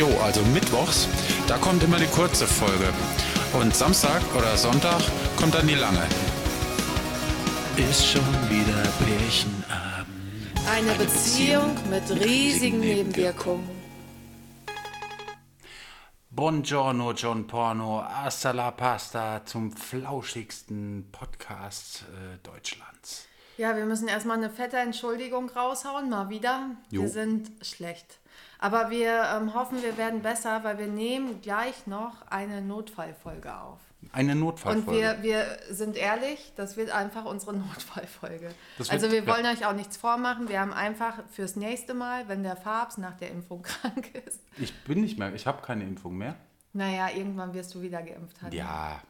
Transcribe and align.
Jo, 0.00 0.08
also 0.24 0.40
mittwochs, 0.54 1.06
da 1.46 1.58
kommt 1.58 1.82
immer 1.82 1.98
die 1.98 2.06
kurze 2.06 2.46
Folge. 2.46 2.88
Und 3.52 3.76
Samstag 3.76 4.22
oder 4.34 4.56
Sonntag 4.56 5.02
kommt 5.36 5.52
dann 5.54 5.66
die 5.66 5.74
lange. 5.74 6.02
Ist 7.76 8.06
schon 8.06 8.24
wieder 8.48 8.82
Pärchenabend. 9.04 10.08
Eine 10.66 10.94
Beziehung 10.94 11.76
mit 11.90 12.10
riesigen 12.18 12.80
Nebenwirkungen. 12.80 13.68
Buongiorno, 16.30 17.12
John 17.12 17.46
Porno, 17.46 18.02
hasta 18.02 18.52
la 18.52 18.70
pasta 18.70 19.44
zum 19.44 19.70
flauschigsten 19.70 21.10
Podcast 21.12 22.06
äh, 22.08 22.38
Deutschlands. 22.42 23.26
Ja, 23.58 23.76
wir 23.76 23.84
müssen 23.84 24.08
erstmal 24.08 24.38
eine 24.38 24.48
fette 24.48 24.78
Entschuldigung 24.78 25.50
raushauen, 25.50 26.08
mal 26.08 26.30
wieder. 26.30 26.70
Jo. 26.90 27.02
Wir 27.02 27.10
sind 27.10 27.50
schlecht. 27.60 28.19
Aber 28.62 28.90
wir 28.90 29.24
ähm, 29.36 29.54
hoffen, 29.54 29.82
wir 29.82 29.96
werden 29.96 30.20
besser, 30.22 30.62
weil 30.64 30.78
wir 30.78 30.86
nehmen 30.86 31.40
gleich 31.40 31.86
noch 31.86 32.26
eine 32.28 32.60
Notfallfolge 32.60 33.54
auf. 33.58 33.78
Eine 34.12 34.32
Und 34.32 34.40
Notfallfolge. 34.40 34.92
wir, 35.00 35.22
wir 35.22 35.44
sind 35.70 35.96
ehrlich, 35.96 36.52
das 36.56 36.76
wird 36.76 36.90
einfach 36.90 37.24
unsere 37.24 37.52
Notfallfolge. 37.56 38.50
Das 38.76 38.90
also 38.90 39.10
wird- 39.10 39.26
wir 39.26 39.32
wollen 39.32 39.44
ja. 39.46 39.52
euch 39.52 39.64
auch 39.66 39.72
nichts 39.72 39.96
vormachen. 39.96 40.48
Wir 40.48 40.60
haben 40.60 40.72
einfach 40.74 41.14
fürs 41.30 41.56
nächste 41.56 41.94
Mal, 41.94 42.28
wenn 42.28 42.42
der 42.42 42.56
Fabs 42.56 42.98
nach 42.98 43.16
der 43.16 43.30
Impfung 43.30 43.62
krank 43.62 44.14
ist, 44.26 44.40
ich 44.58 44.74
bin 44.84 45.00
nicht 45.00 45.18
mehr, 45.18 45.32
ich 45.34 45.46
habe 45.46 45.62
keine 45.62 45.84
Impfung 45.84 46.16
mehr. 46.18 46.34
naja, 46.74 47.08
irgendwann 47.14 47.54
wirst 47.54 47.74
du 47.74 47.80
wieder 47.80 48.02
geimpft 48.02 48.42
haben. 48.42 48.52
Ja, 48.52 49.00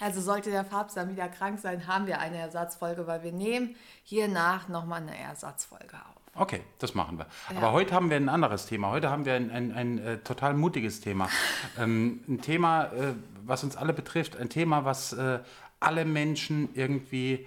Also 0.00 0.20
sollte 0.20 0.50
der 0.50 0.64
Fabs 0.64 0.94
dann 0.94 1.08
wieder 1.10 1.28
krank 1.28 1.60
sein, 1.60 1.86
haben 1.86 2.06
wir 2.08 2.18
eine 2.18 2.38
Ersatzfolge, 2.38 3.06
weil 3.06 3.22
wir 3.22 3.32
nehmen 3.32 3.76
hiernach 4.02 4.66
nochmal 4.68 5.02
eine 5.02 5.16
Ersatzfolge 5.16 5.96
auf. 5.96 6.21
Okay, 6.34 6.62
das 6.78 6.94
machen 6.94 7.18
wir. 7.18 7.26
Aber 7.56 7.72
heute 7.72 7.94
haben 7.94 8.10
wir 8.10 8.16
ein 8.16 8.28
anderes 8.28 8.66
Thema. 8.66 8.90
Heute 8.90 9.10
haben 9.10 9.24
wir 9.24 9.34
ein, 9.34 9.50
ein, 9.50 9.72
ein, 9.72 9.98
äh, 9.98 10.18
total 10.18 10.54
mutiges 10.54 11.00
Thema. 11.00 11.28
ähm, 11.78 12.22
ein 12.28 12.40
Thema, 12.40 12.84
äh, 12.86 13.14
was 13.44 13.64
uns 13.64 13.76
alle 13.76 13.92
betrifft. 13.92 14.36
Ein 14.36 14.48
Thema, 14.48 14.84
was 14.84 15.12
äh, 15.12 15.40
alle 15.80 16.04
Menschen 16.04 16.68
irgendwie 16.74 17.46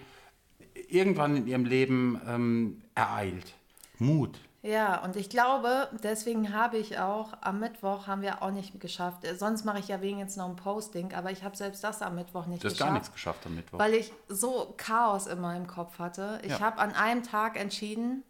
irgendwann 0.89 1.36
in 1.38 1.47
ihrem 1.47 1.66
Leben 1.66 2.22
ähm, 2.28 2.81
ereilt. 2.95 3.53
Mut. 3.97 4.39
Ja, 4.61 5.03
und 5.03 5.16
ich 5.16 5.30
glaube, 5.30 5.89
deswegen 6.03 6.52
habe 6.52 6.78
ich 6.78 6.97
auch 6.97 7.33
am 7.41 7.59
Mittwoch 7.59 8.08
haben 8.08 8.23
wir 8.23 8.41
auch 8.41 8.50
nicht 8.50 8.80
geschafft. 8.81 9.23
Äh, 9.23 9.36
Sonst 9.36 9.63
mache 9.63 9.78
ich 9.80 9.88
ja 9.88 10.02
wegen 10.02 10.17
jetzt 10.19 10.38
noch 10.38 10.50
ein 10.50 10.56
Posting, 10.56 11.13
aber 11.13 11.31
ich 11.31 11.44
habe 11.44 11.56
selbst 11.56 11.83
das 11.83 12.02
am 12.02 12.16
Mittwoch 12.16 12.47
nicht 12.47 12.63
Du 12.63 12.67
hast 12.67 12.73
geschafft. 12.73 12.89
gar 12.89 12.94
nichts 12.94 13.13
geschafft 13.13 13.45
am 13.45 13.56
Mittwoch. 13.56 13.78
Weil 13.80 13.94
ich 13.94 14.11
so 14.28 14.73
Chaos 14.78 15.28
in 15.28 15.39
meinem 15.39 15.67
Kopf 15.67 16.00
hatte. 16.00 16.39
Ich 16.44 16.53
Ja. 16.53 16.59
habe 16.61 16.80
an 16.80 16.94
einem 16.94 17.22
Tag 17.23 17.59
entschieden, 17.59 18.23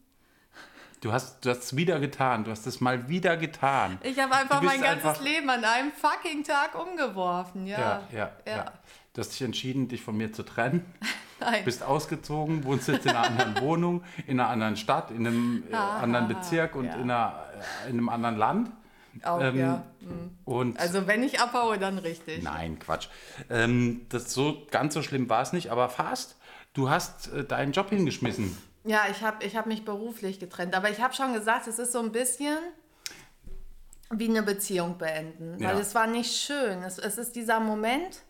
Du 1.02 1.12
hast 1.14 1.46
es 1.46 1.76
wieder 1.76 2.00
getan. 2.00 2.44
Du 2.44 2.52
hast 2.52 2.66
es 2.66 2.82
mal 2.82 3.08
wieder 3.10 3.38
getan. 3.38 4.00
ich 4.02 4.20
habe 4.20 4.34
einfach 4.36 4.62
mein 4.62 4.82
ganzes 4.82 5.06
einfach- 5.06 5.22
Leben 5.24 5.50
an 5.50 5.64
einem 5.64 5.92
fucking 5.92 6.44
Tag 6.44 6.76
umgeworfen. 6.76 7.68
Ja, 7.68 8.02
Ja, 8.12 8.32
ja, 8.46 8.56
ja. 8.58 8.66
Du 9.14 9.22
hast 9.22 9.30
dich 9.30 9.42
entschieden, 9.44 9.88
dich 9.88 10.02
von 10.02 10.18
mir 10.18 10.34
zu 10.34 10.44
trennen. 10.44 10.86
Nein. 11.40 11.64
Bist 11.66 11.84
ausgezogen, 11.84 12.64
wohnst 12.64 12.88
jetzt 12.88 13.06
in 13.06 13.12
einer 13.12 13.28
anderen 13.28 13.60
Wohnung, 13.62 14.04
in 14.26 14.40
einer 14.40 14.50
anderen 14.50 14.78
Stadt, 14.78 15.12
in 15.12 15.28
einem 15.28 15.64
äh, 15.70 15.76
anderen 15.76 16.28
Bezirk 16.30 16.76
und 16.76 16.86
ja. 16.86 16.96
in, 16.96 17.02
einer, 17.12 17.46
äh, 17.86 17.90
in 17.90 17.98
einem 17.98 18.10
anderen 18.10 18.38
Land. 18.38 18.72
Auch, 19.24 19.42
Ähm, 19.42 19.58
ja. 19.60 19.84
Und 20.44 20.78
Also 20.80 21.08
wenn 21.08 21.24
ich 21.24 21.40
abhaue, 21.40 21.78
dann 21.78 21.98
richtig. 21.98 22.44
nein, 22.44 22.80
Quatsch. 22.80 23.08
Ähm, 23.50 24.06
das 24.10 24.34
so 24.34 24.66
ganz 24.72 24.94
so 24.94 25.02
schlimm 25.02 25.30
war 25.30 25.42
es 25.42 25.54
nicht, 25.54 25.70
aber 25.72 25.88
fast. 25.90 26.36
Du 26.74 26.90
hast 26.90 27.32
äh, 27.32 27.44
deinen 27.46 27.72
Job 27.74 27.90
hingeschmissen. 27.90 28.58
Ja, 28.86 29.06
ich 29.10 29.22
habe 29.24 29.44
ich 29.44 29.56
hab 29.56 29.66
mich 29.66 29.84
beruflich 29.84 30.40
getrennt. 30.40 30.76
Aber 30.76 30.90
ich 30.90 31.02
habe 31.02 31.14
schon 31.14 31.34
gesagt, 31.34 31.68
es 31.68 31.80
ist 31.80 31.92
so 31.92 32.00
ein 32.00 32.12
bisschen 32.12 32.58
wie 34.12 34.30
eine 34.30 34.44
Beziehung 34.44 34.98
beenden. 34.98 35.58
Ja. 35.60 35.70
Weil 35.70 35.80
es 35.82 35.96
war 35.96 36.08
nicht 36.08 36.36
schön. 36.36 36.84
Es, 36.84 37.00
es 37.00 37.18
ist 37.18 37.36
dieser 37.36 37.60
Moment, 37.60 38.22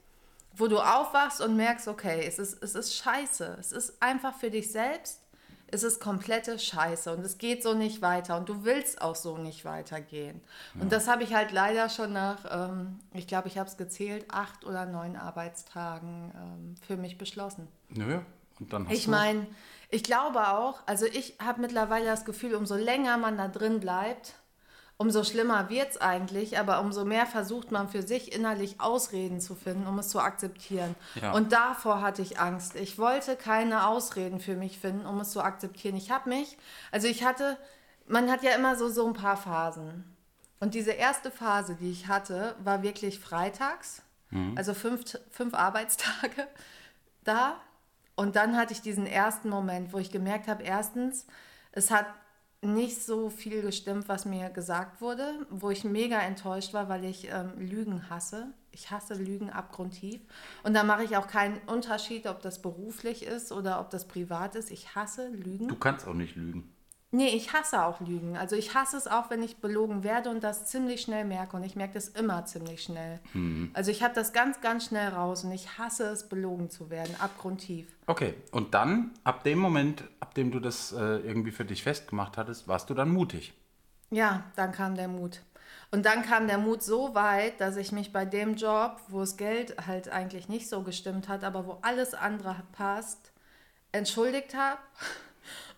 wo 0.53 0.67
du 0.67 0.79
aufwachst 0.79 1.41
und 1.41 1.57
merkst, 1.57 1.87
okay, 1.89 2.23
es 2.25 2.39
ist, 2.39 2.63
es 2.63 2.75
ist 2.75 2.95
scheiße. 2.95 3.57
Es 3.59 3.71
ist 3.73 4.01
einfach 4.01 4.33
für 4.37 4.49
dich 4.49 4.71
selbst. 4.71 5.21
Es 5.67 5.83
ist 5.83 5.99
komplette 5.99 6.57
Scheiße 6.59 7.11
und 7.11 7.25
es 7.25 7.39
geht 7.39 7.63
so 7.63 7.73
nicht 7.73 8.01
weiter 8.03 8.37
und 8.37 8.47
du 8.47 8.63
willst 8.63 9.01
auch 9.01 9.15
so 9.15 9.37
nicht 9.37 9.65
weitergehen. 9.65 10.39
Und 10.79 10.91
das 10.91 11.07
habe 11.07 11.23
ich 11.23 11.33
halt 11.33 11.51
leider 11.51 11.89
schon 11.89 12.13
nach, 12.13 12.37
ähm, 12.69 12.99
ich 13.13 13.25
glaube, 13.27 13.47
ich 13.47 13.57
habe 13.57 13.67
es 13.67 13.75
gezählt, 13.75 14.25
acht 14.29 14.63
oder 14.63 14.85
neun 14.85 15.15
Arbeitstagen 15.15 16.31
ähm, 16.35 16.75
für 16.85 16.97
mich 16.97 17.17
beschlossen. 17.17 17.67
Nö. 17.89 18.19
Und 18.59 18.71
dann 18.71 18.85
hast 18.87 18.93
Ich 18.93 19.05
du. 19.05 19.11
meine, 19.11 19.47
ich 19.95 20.03
glaube 20.03 20.49
auch, 20.49 20.81
also 20.85 21.05
ich 21.05 21.37
habe 21.43 21.61
mittlerweile 21.61 22.05
das 22.05 22.25
Gefühl, 22.25 22.55
umso 22.55 22.75
länger 22.75 23.17
man 23.17 23.37
da 23.37 23.47
drin 23.47 23.79
bleibt, 23.79 24.33
umso 24.97 25.23
schlimmer 25.23 25.69
wird 25.69 25.91
es 25.91 26.01
eigentlich, 26.01 26.59
aber 26.59 26.81
umso 26.81 27.05
mehr 27.05 27.25
versucht 27.25 27.71
man 27.71 27.87
für 27.87 28.01
sich 28.01 28.33
innerlich 28.33 28.81
Ausreden 28.81 29.39
zu 29.39 29.55
finden, 29.55 29.87
um 29.87 29.97
es 29.99 30.09
zu 30.09 30.19
akzeptieren. 30.19 30.95
Ja. 31.21 31.31
Und 31.31 31.53
davor 31.53 32.01
hatte 32.01 32.21
ich 32.21 32.39
Angst. 32.39 32.75
Ich 32.75 32.97
wollte 32.97 33.37
keine 33.37 33.87
Ausreden 33.87 34.41
für 34.41 34.55
mich 34.55 34.79
finden, 34.79 35.05
um 35.05 35.19
es 35.21 35.31
zu 35.31 35.41
akzeptieren. 35.41 35.95
Ich 35.95 36.11
habe 36.11 36.29
mich, 36.29 36.57
also 36.91 37.07
ich 37.07 37.23
hatte, 37.23 37.57
man 38.05 38.29
hat 38.29 38.43
ja 38.43 38.51
immer 38.51 38.75
so, 38.75 38.89
so 38.89 39.07
ein 39.07 39.13
paar 39.13 39.37
Phasen. 39.37 40.03
Und 40.59 40.73
diese 40.73 40.91
erste 40.91 41.31
Phase, 41.31 41.75
die 41.75 41.91
ich 41.91 42.07
hatte, 42.07 42.55
war 42.63 42.83
wirklich 42.83 43.19
freitags, 43.19 44.01
also 44.55 44.73
fünf, 44.73 45.03
fünf 45.31 45.53
Arbeitstage 45.53 46.47
da. 47.23 47.55
Und 48.15 48.35
dann 48.35 48.55
hatte 48.55 48.73
ich 48.73 48.81
diesen 48.81 49.05
ersten 49.05 49.49
Moment, 49.49 49.93
wo 49.93 49.97
ich 49.97 50.11
gemerkt 50.11 50.47
habe, 50.47 50.63
erstens, 50.63 51.27
es 51.71 51.91
hat 51.91 52.07
nicht 52.61 53.03
so 53.03 53.29
viel 53.29 53.61
gestimmt, 53.61 54.09
was 54.09 54.25
mir 54.25 54.49
gesagt 54.49 55.01
wurde, 55.01 55.45
wo 55.49 55.69
ich 55.69 55.83
mega 55.83 56.19
enttäuscht 56.19 56.73
war, 56.73 56.89
weil 56.89 57.05
ich 57.05 57.29
ähm, 57.31 57.53
Lügen 57.57 58.09
hasse. 58.09 58.47
Ich 58.71 58.91
hasse 58.91 59.13
Lügen 59.13 59.49
abgrundtief. 59.49 60.21
Und 60.63 60.73
da 60.73 60.83
mache 60.83 61.03
ich 61.03 61.15
auch 61.15 61.27
keinen 61.27 61.57
Unterschied, 61.67 62.27
ob 62.27 62.41
das 62.41 62.61
beruflich 62.61 63.23
ist 63.23 63.51
oder 63.51 63.79
ob 63.79 63.89
das 63.89 64.05
privat 64.07 64.55
ist. 64.55 64.71
Ich 64.71 64.95
hasse 64.95 65.29
Lügen. 65.29 65.67
Du 65.67 65.75
kannst 65.75 66.07
auch 66.07 66.13
nicht 66.13 66.35
lügen. 66.35 66.74
Nee, 67.15 67.29
ich 67.29 67.53
hasse 67.53 67.81
auch 67.81 68.01
Lügen. 68.01 68.35
Also 68.35 68.57
ich 68.57 68.73
hasse 68.73 68.97
es 68.97 69.07
auch, 69.07 69.29
wenn 69.29 69.41
ich 69.41 69.61
belogen 69.61 70.03
werde 70.03 70.29
und 70.29 70.43
das 70.43 70.65
ziemlich 70.65 70.99
schnell 70.99 71.23
merke. 71.23 71.55
Und 71.55 71.63
ich 71.63 71.77
merke 71.77 71.93
das 71.93 72.09
immer 72.09 72.45
ziemlich 72.45 72.83
schnell. 72.83 73.21
Also 73.73 73.89
ich 73.89 74.03
habe 74.03 74.13
das 74.13 74.33
ganz, 74.33 74.59
ganz 74.59 74.87
schnell 74.87 75.07
raus 75.07 75.45
und 75.45 75.53
ich 75.53 75.77
hasse 75.77 76.07
es, 76.07 76.27
belogen 76.27 76.69
zu 76.69 76.89
werden, 76.89 77.15
abgrundtief. 77.19 77.87
Okay, 78.05 78.33
und 78.51 78.73
dann, 78.73 79.11
ab 79.23 79.45
dem 79.45 79.59
Moment, 79.59 80.03
ab 80.19 80.33
dem 80.33 80.51
du 80.51 80.59
das 80.59 80.91
äh, 80.91 80.97
irgendwie 80.97 81.51
für 81.51 81.63
dich 81.63 81.83
festgemacht 81.83 82.35
hattest, 82.35 82.67
warst 82.67 82.89
du 82.89 82.93
dann 82.93 83.11
mutig. 83.11 83.53
Ja, 84.11 84.43
dann 84.57 84.73
kam 84.73 84.95
der 84.95 85.07
Mut. 85.07 85.39
Und 85.91 86.05
dann 86.05 86.21
kam 86.21 86.47
der 86.47 86.57
Mut 86.57 86.83
so 86.83 87.15
weit, 87.15 87.61
dass 87.61 87.77
ich 87.77 87.93
mich 87.93 88.11
bei 88.11 88.25
dem 88.25 88.55
Job, 88.55 88.99
wo 89.07 89.21
das 89.21 89.37
Geld 89.37 89.87
halt 89.87 90.09
eigentlich 90.09 90.49
nicht 90.49 90.67
so 90.67 90.83
gestimmt 90.83 91.29
hat, 91.29 91.45
aber 91.45 91.65
wo 91.65 91.77
alles 91.81 92.13
andere 92.13 92.63
passt, 92.73 93.31
entschuldigt 93.93 94.53
habe 94.53 94.79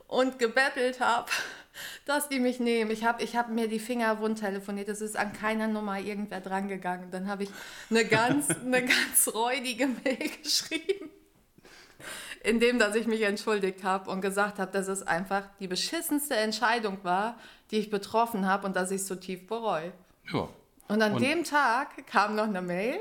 und 0.08 0.40
gebettelt 0.40 1.00
habe, 1.00 1.30
dass 2.06 2.30
die 2.30 2.40
mich 2.40 2.60
nehmen. 2.60 2.92
Ich 2.92 3.06
habe 3.06 3.24
ich 3.24 3.36
hab 3.36 3.50
mir 3.50 3.68
die 3.68 3.80
Finger 3.80 4.20
wund 4.20 4.40
telefoniert. 4.40 4.90
Es 4.90 5.02
ist 5.02 5.16
an 5.18 5.34
keiner 5.34 5.68
Nummer 5.68 6.00
irgendwer 6.00 6.42
drangegangen. 6.42 7.12
Dann 7.12 7.28
habe 7.28 7.44
ich 7.44 7.50
eine 7.90 8.06
ganz, 8.06 8.50
eine 8.66 8.82
ganz 8.86 9.30
räudige 9.34 9.88
Mail 9.88 10.30
geschrieben 10.44 11.12
in 12.44 12.60
dem, 12.60 12.80
dass 12.80 12.96
ich 12.96 13.08
mich 13.08 13.24
entschuldigt 13.24 13.84
habe 13.84 14.10
und 14.10 14.22
gesagt 14.22 14.60
habe, 14.60 14.72
dass 14.72 14.88
es 14.88 15.04
einfach 15.04 15.44
die 15.60 15.68
beschissenste 15.68 16.36
Entscheidung 16.36 17.00
war, 17.04 17.38
die 17.72 17.78
ich 17.78 17.90
betroffen 17.90 18.48
habe 18.48 18.66
und 18.68 18.76
dass 18.76 18.92
ich 18.92 19.02
es 19.02 19.08
so 19.08 19.16
tief 19.16 19.48
bereue. 19.48 19.92
Ja. 20.32 20.48
Und 20.88 21.02
an 21.02 21.14
Und- 21.16 21.22
dem 21.22 21.44
Tag 21.44 22.08
kam 22.08 22.36
noch 22.36 22.46
eine 22.46 22.62
Mail, 22.62 23.00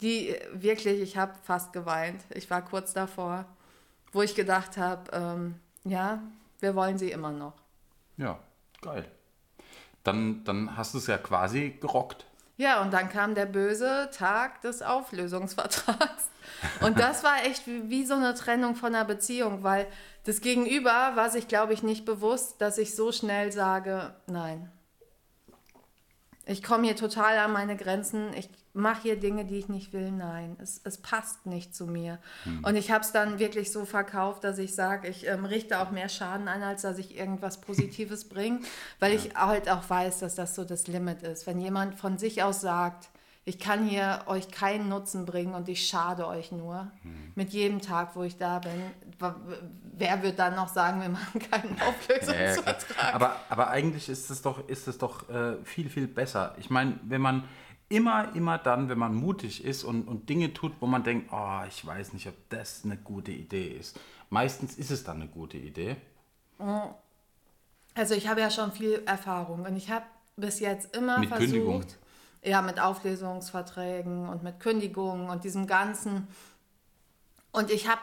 die 0.00 0.34
wirklich, 0.52 1.00
ich 1.00 1.16
habe 1.16 1.34
fast 1.44 1.72
geweint. 1.72 2.20
Ich 2.34 2.50
war 2.50 2.62
kurz 2.64 2.92
davor, 2.92 3.44
wo 4.12 4.22
ich 4.22 4.34
gedacht 4.34 4.76
habe, 4.76 5.10
ähm, 5.12 5.54
ja, 5.84 6.22
wir 6.60 6.74
wollen 6.74 6.98
sie 6.98 7.10
immer 7.10 7.32
noch. 7.32 7.54
Ja, 8.16 8.38
geil. 8.80 9.06
Dann, 10.04 10.44
dann 10.44 10.76
hast 10.76 10.94
du 10.94 10.98
es 10.98 11.06
ja 11.06 11.18
quasi 11.18 11.76
gerockt. 11.80 12.26
Ja, 12.56 12.82
und 12.82 12.92
dann 12.92 13.08
kam 13.08 13.34
der 13.34 13.46
böse 13.46 14.10
Tag 14.12 14.60
des 14.60 14.82
Auflösungsvertrags. 14.82 16.28
Und 16.80 16.98
das 16.98 17.24
war 17.24 17.44
echt 17.44 17.66
wie, 17.66 17.88
wie 17.88 18.04
so 18.04 18.14
eine 18.14 18.34
Trennung 18.34 18.76
von 18.76 18.94
einer 18.94 19.04
Beziehung, 19.04 19.62
weil 19.62 19.86
das 20.24 20.40
Gegenüber 20.40 21.12
war 21.14 21.30
sich, 21.30 21.48
glaube 21.48 21.72
ich, 21.72 21.82
nicht 21.82 22.04
bewusst, 22.04 22.60
dass 22.60 22.78
ich 22.78 22.94
so 22.94 23.10
schnell 23.10 23.52
sage, 23.52 24.14
nein. 24.26 24.70
Ich 26.44 26.62
komme 26.62 26.84
hier 26.84 26.96
total 26.96 27.38
an 27.38 27.52
meine 27.52 27.76
Grenzen. 27.76 28.34
Ich 28.34 28.48
mache 28.74 29.02
hier 29.02 29.20
Dinge, 29.20 29.44
die 29.44 29.58
ich 29.58 29.68
nicht 29.68 29.92
will. 29.92 30.10
Nein, 30.10 30.56
es, 30.60 30.80
es 30.84 30.98
passt 30.98 31.46
nicht 31.46 31.74
zu 31.74 31.86
mir. 31.86 32.18
Und 32.62 32.76
ich 32.76 32.90
habe 32.90 33.04
es 33.04 33.12
dann 33.12 33.38
wirklich 33.38 33.70
so 33.70 33.84
verkauft, 33.84 34.44
dass 34.44 34.58
ich 34.58 34.74
sage, 34.74 35.08
ich 35.08 35.26
ähm, 35.26 35.44
richte 35.44 35.80
auch 35.80 35.90
mehr 35.90 36.08
Schaden 36.08 36.48
an, 36.48 36.62
als 36.62 36.82
dass 36.82 36.98
ich 36.98 37.16
irgendwas 37.16 37.60
Positives 37.60 38.24
bringe, 38.28 38.60
weil 38.98 39.12
ich 39.12 39.34
halt 39.34 39.68
auch 39.68 39.88
weiß, 39.88 40.20
dass 40.20 40.34
das 40.34 40.54
so 40.54 40.64
das 40.64 40.86
Limit 40.86 41.22
ist. 41.22 41.46
Wenn 41.46 41.60
jemand 41.60 41.96
von 41.96 42.18
sich 42.18 42.42
aus 42.42 42.60
sagt, 42.60 43.10
ich 43.44 43.58
kann 43.58 43.84
hier 43.84 44.22
euch 44.26 44.50
keinen 44.52 44.88
Nutzen 44.88 45.26
bringen 45.26 45.54
und 45.54 45.68
ich 45.68 45.86
schade 45.88 46.28
euch 46.28 46.52
nur. 46.52 46.92
Hm. 47.02 47.32
Mit 47.34 47.50
jedem 47.50 47.80
Tag, 47.80 48.14
wo 48.14 48.22
ich 48.22 48.36
da 48.36 48.60
bin, 48.60 48.70
wer 49.94 50.22
wird 50.22 50.38
dann 50.38 50.54
noch 50.54 50.68
sagen, 50.68 51.00
wir 51.00 51.08
machen 51.08 51.40
keinen 51.50 51.76
Auflösungsvertrag? 51.88 52.96
Ja, 52.96 53.14
aber, 53.14 53.36
aber 53.48 53.68
eigentlich 53.68 54.08
ist 54.08 54.30
es 54.30 54.42
doch, 54.42 54.68
ist 54.68 54.86
es 54.86 54.98
doch 54.98 55.28
äh, 55.28 55.56
viel, 55.64 55.90
viel 55.90 56.06
besser. 56.06 56.54
Ich 56.58 56.70
meine, 56.70 57.00
wenn 57.02 57.20
man 57.20 57.42
immer, 57.92 58.34
immer 58.34 58.58
dann, 58.58 58.88
wenn 58.88 58.98
man 58.98 59.14
mutig 59.14 59.64
ist 59.64 59.84
und, 59.84 60.08
und 60.08 60.28
Dinge 60.28 60.54
tut, 60.54 60.72
wo 60.80 60.86
man 60.86 61.04
denkt, 61.04 61.30
oh, 61.30 61.60
ich 61.68 61.86
weiß 61.86 62.14
nicht, 62.14 62.26
ob 62.26 62.34
das 62.48 62.84
eine 62.84 62.96
gute 62.96 63.30
Idee 63.30 63.76
ist. 63.78 64.00
Meistens 64.30 64.76
ist 64.76 64.90
es 64.90 65.04
dann 65.04 65.16
eine 65.16 65.28
gute 65.28 65.58
Idee. 65.58 65.96
Also 67.94 68.14
ich 68.14 68.28
habe 68.28 68.40
ja 68.40 68.50
schon 68.50 68.72
viel 68.72 69.02
Erfahrung 69.04 69.66
und 69.66 69.76
ich 69.76 69.90
habe 69.90 70.06
bis 70.36 70.60
jetzt 70.60 70.96
immer 70.96 71.18
mit 71.18 71.28
versucht, 71.28 71.50
Kündigung. 71.50 71.84
ja, 72.42 72.62
mit 72.62 72.80
Auflösungsverträgen 72.80 74.28
und 74.28 74.42
mit 74.42 74.58
Kündigungen 74.58 75.28
und 75.28 75.44
diesem 75.44 75.66
ganzen. 75.66 76.28
Und 77.54 77.70
ich 77.70 77.86
habe 77.86 78.00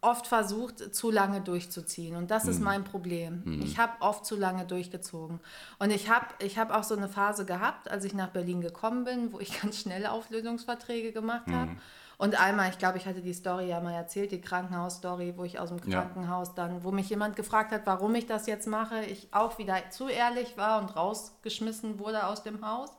oft 0.00 0.26
versucht, 0.26 0.94
zu 0.94 1.10
lange 1.10 1.42
durchzuziehen. 1.42 2.16
Und 2.16 2.30
das 2.30 2.44
hm. 2.44 2.50
ist 2.50 2.60
mein 2.60 2.82
Problem. 2.82 3.42
Hm. 3.44 3.62
Ich 3.62 3.78
habe 3.78 3.92
oft 4.00 4.24
zu 4.24 4.36
lange 4.36 4.64
durchgezogen. 4.64 5.38
Und 5.78 5.90
ich 5.90 6.08
habe 6.08 6.26
ich 6.38 6.58
hab 6.58 6.74
auch 6.74 6.82
so 6.82 6.96
eine 6.96 7.08
Phase 7.08 7.44
gehabt, 7.44 7.90
als 7.90 8.04
ich 8.04 8.14
nach 8.14 8.28
Berlin 8.28 8.62
gekommen 8.62 9.04
bin, 9.04 9.32
wo 9.32 9.38
ich 9.38 9.60
ganz 9.62 9.80
schnell 9.80 10.06
Auflösungsverträge 10.06 11.12
gemacht 11.12 11.46
habe. 11.48 11.72
Hm. 11.72 11.80
Und 12.18 12.40
einmal, 12.40 12.70
ich 12.70 12.78
glaube, 12.78 12.96
ich 12.96 13.06
hatte 13.06 13.20
die 13.20 13.34
Story 13.34 13.68
ja 13.68 13.80
mal 13.80 13.92
erzählt, 13.92 14.32
die 14.32 14.40
Krankenhausstory, 14.40 15.34
wo 15.36 15.44
ich 15.44 15.58
aus 15.58 15.68
dem 15.68 15.82
Krankenhaus 15.82 16.48
ja. 16.48 16.54
dann, 16.54 16.82
wo 16.82 16.90
mich 16.90 17.10
jemand 17.10 17.36
gefragt 17.36 17.72
hat, 17.72 17.82
warum 17.84 18.14
ich 18.14 18.26
das 18.26 18.46
jetzt 18.46 18.66
mache, 18.66 19.04
ich 19.04 19.28
auch 19.32 19.58
wieder 19.58 19.76
zu 19.90 20.08
ehrlich 20.08 20.56
war 20.56 20.80
und 20.80 20.96
rausgeschmissen 20.96 21.98
wurde 21.98 22.26
aus 22.26 22.42
dem 22.42 22.66
Haus. 22.66 22.90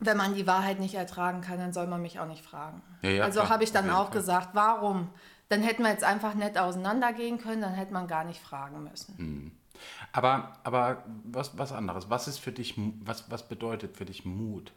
Wenn 0.00 0.16
man 0.16 0.34
die 0.34 0.46
Wahrheit 0.46 0.80
nicht 0.80 0.94
ertragen 0.94 1.40
kann, 1.40 1.58
dann 1.58 1.72
soll 1.72 1.86
man 1.86 2.02
mich 2.02 2.18
auch 2.18 2.26
nicht 2.26 2.44
fragen. 2.44 2.82
Ja, 3.02 3.10
ja, 3.10 3.24
also 3.24 3.48
habe 3.48 3.64
ich 3.64 3.72
dann 3.72 3.90
auch 3.90 4.10
gesagt, 4.10 4.50
warum? 4.52 5.08
Dann 5.48 5.62
hätten 5.62 5.82
wir 5.82 5.90
jetzt 5.90 6.04
einfach 6.04 6.34
nett 6.34 6.58
auseinandergehen 6.58 7.38
können, 7.38 7.62
dann 7.62 7.74
hätte 7.74 7.92
man 7.92 8.08
gar 8.08 8.24
nicht 8.24 8.40
fragen 8.40 8.82
müssen. 8.84 9.16
Hm. 9.18 9.52
Aber, 10.12 10.52
aber 10.64 11.04
was, 11.24 11.56
was 11.58 11.72
anderes, 11.72 12.10
was 12.10 12.28
ist 12.28 12.38
für 12.38 12.52
dich, 12.52 12.74
was, 12.76 13.30
was 13.30 13.48
bedeutet 13.48 13.96
für 13.96 14.04
dich 14.04 14.24
Mut? 14.24 14.72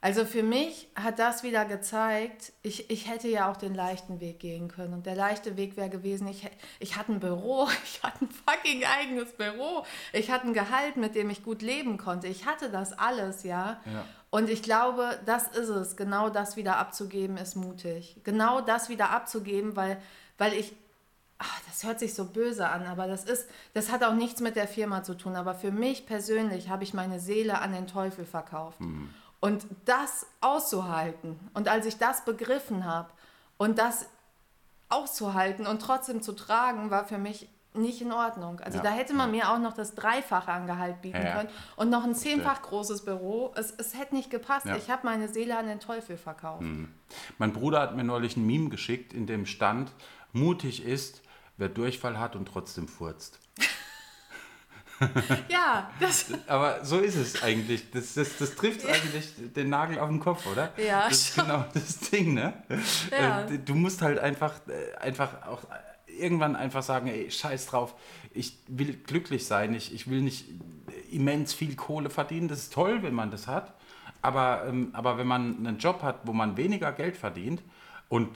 Also 0.00 0.24
für 0.24 0.42
mich 0.42 0.88
hat 0.94 1.18
das 1.18 1.42
wieder 1.42 1.64
gezeigt, 1.64 2.52
ich, 2.62 2.90
ich 2.90 3.08
hätte 3.08 3.28
ja 3.28 3.50
auch 3.50 3.56
den 3.56 3.74
leichten 3.74 4.20
Weg 4.20 4.40
gehen 4.40 4.68
können. 4.68 4.92
Und 4.92 5.06
der 5.06 5.14
leichte 5.14 5.56
Weg 5.56 5.76
wäre 5.76 5.88
gewesen, 5.88 6.28
ich, 6.28 6.48
ich 6.78 6.96
hatte 6.96 7.12
ein 7.12 7.20
Büro, 7.20 7.68
ich 7.84 8.02
hatte 8.02 8.24
ein 8.24 8.30
fucking 8.30 8.84
eigenes 8.84 9.32
Büro, 9.32 9.84
ich 10.12 10.30
hatte 10.30 10.46
ein 10.46 10.54
Gehalt, 10.54 10.96
mit 10.96 11.14
dem 11.14 11.30
ich 11.30 11.42
gut 11.42 11.62
leben 11.62 11.96
konnte. 11.96 12.26
Ich 12.26 12.46
hatte 12.46 12.70
das 12.70 12.92
alles, 12.92 13.42
ja. 13.42 13.80
ja. 13.86 14.04
Und 14.30 14.50
ich 14.50 14.62
glaube, 14.62 15.18
das 15.24 15.48
ist 15.48 15.68
es. 15.68 15.96
Genau 15.96 16.30
das 16.30 16.56
wieder 16.56 16.76
abzugeben, 16.76 17.36
ist 17.36 17.56
mutig. 17.56 18.20
Genau 18.24 18.60
das 18.60 18.88
wieder 18.88 19.10
abzugeben, 19.10 19.76
weil, 19.76 20.00
weil 20.38 20.52
ich 20.52 20.74
Ach, 21.38 21.60
das 21.66 21.84
hört 21.84 21.98
sich 21.98 22.14
so 22.14 22.24
böse 22.24 22.66
an, 22.66 22.86
aber 22.86 23.06
das 23.06 23.24
ist, 23.24 23.46
das 23.74 23.92
hat 23.92 24.02
auch 24.02 24.14
nichts 24.14 24.40
mit 24.40 24.56
der 24.56 24.66
Firma 24.66 25.02
zu 25.02 25.14
tun. 25.14 25.36
Aber 25.36 25.54
für 25.54 25.70
mich 25.70 26.06
persönlich 26.06 26.70
habe 26.70 26.82
ich 26.82 26.94
meine 26.94 27.20
Seele 27.20 27.60
an 27.60 27.72
den 27.72 27.86
Teufel 27.86 28.24
verkauft. 28.24 28.80
Mhm. 28.80 29.10
Und 29.46 29.66
das 29.84 30.26
auszuhalten 30.40 31.38
und 31.54 31.68
als 31.68 31.86
ich 31.86 31.98
das 31.98 32.24
begriffen 32.24 32.84
habe 32.84 33.10
und 33.56 33.78
das 33.78 34.08
auszuhalten 34.88 35.66
und 35.66 35.80
trotzdem 35.80 36.22
zu 36.22 36.32
tragen, 36.32 36.90
war 36.90 37.04
für 37.04 37.18
mich 37.18 37.48
nicht 37.74 38.00
in 38.00 38.12
Ordnung. 38.12 38.60
Also 38.60 38.78
ja, 38.78 38.84
da 38.84 38.90
hätte 38.90 39.14
man 39.14 39.34
ja. 39.34 39.44
mir 39.44 39.52
auch 39.52 39.58
noch 39.58 39.74
das 39.74 39.94
Dreifache 39.94 40.50
an 40.50 40.66
Gehalt 40.66 41.02
bieten 41.02 41.22
ja, 41.22 41.36
können 41.36 41.48
und 41.76 41.90
noch 41.90 42.04
ein 42.04 42.14
zehnfach 42.14 42.62
großes 42.62 43.04
Büro. 43.04 43.52
Es, 43.54 43.72
es 43.76 43.98
hätte 43.98 44.14
nicht 44.14 44.30
gepasst. 44.30 44.66
Ich 44.76 44.90
habe 44.90 45.02
meine 45.04 45.28
Seele 45.28 45.56
an 45.56 45.66
den 45.66 45.80
Teufel 45.80 46.16
verkauft. 46.16 46.62
Mhm. 46.62 46.88
Mein 47.38 47.52
Bruder 47.52 47.80
hat 47.80 47.94
mir 47.94 48.04
neulich 48.04 48.36
ein 48.36 48.46
Meme 48.46 48.70
geschickt, 48.70 49.12
in 49.12 49.26
dem 49.26 49.46
stand, 49.46 49.92
mutig 50.32 50.84
ist, 50.84 51.22
wer 51.56 51.68
Durchfall 51.68 52.18
hat 52.18 52.36
und 52.36 52.46
trotzdem 52.46 52.88
furzt. 52.88 53.40
ja, 55.48 55.90
das. 56.00 56.26
Aber 56.46 56.84
so 56.84 56.98
ist 56.98 57.16
es 57.16 57.42
eigentlich. 57.42 57.90
Das, 57.90 58.14
das, 58.14 58.36
das 58.38 58.54
trifft 58.54 58.84
ja. 58.84 58.90
eigentlich 58.90 59.32
den 59.54 59.68
Nagel 59.68 59.98
auf 59.98 60.08
den 60.08 60.20
Kopf, 60.20 60.46
oder? 60.46 60.72
Ja, 60.76 61.08
Das 61.08 61.18
ist 61.18 61.34
schon. 61.34 61.44
genau 61.44 61.64
das 61.74 61.98
Ding, 62.10 62.34
ne? 62.34 62.54
Ja. 63.10 63.42
Äh, 63.42 63.58
du 63.58 63.74
musst 63.74 64.02
halt 64.02 64.18
einfach, 64.18 64.54
äh, 64.68 64.96
einfach 64.98 65.46
auch 65.46 65.62
irgendwann 66.06 66.56
einfach 66.56 66.82
sagen, 66.82 67.08
ey, 67.08 67.30
scheiß 67.30 67.66
drauf, 67.66 67.94
ich 68.32 68.58
will 68.68 68.94
glücklich 68.94 69.46
sein, 69.46 69.74
ich, 69.74 69.92
ich 69.94 70.08
will 70.08 70.22
nicht 70.22 70.46
immens 71.10 71.52
viel 71.54 71.76
Kohle 71.76 72.10
verdienen. 72.10 72.48
Das 72.48 72.60
ist 72.60 72.72
toll, 72.72 73.02
wenn 73.02 73.14
man 73.14 73.30
das 73.30 73.46
hat. 73.46 73.74
Aber, 74.22 74.64
ähm, 74.66 74.90
aber 74.92 75.18
wenn 75.18 75.26
man 75.26 75.66
einen 75.66 75.78
Job 75.78 76.02
hat, 76.02 76.20
wo 76.24 76.32
man 76.32 76.56
weniger 76.56 76.92
Geld 76.92 77.16
verdient 77.16 77.62
und 78.08 78.28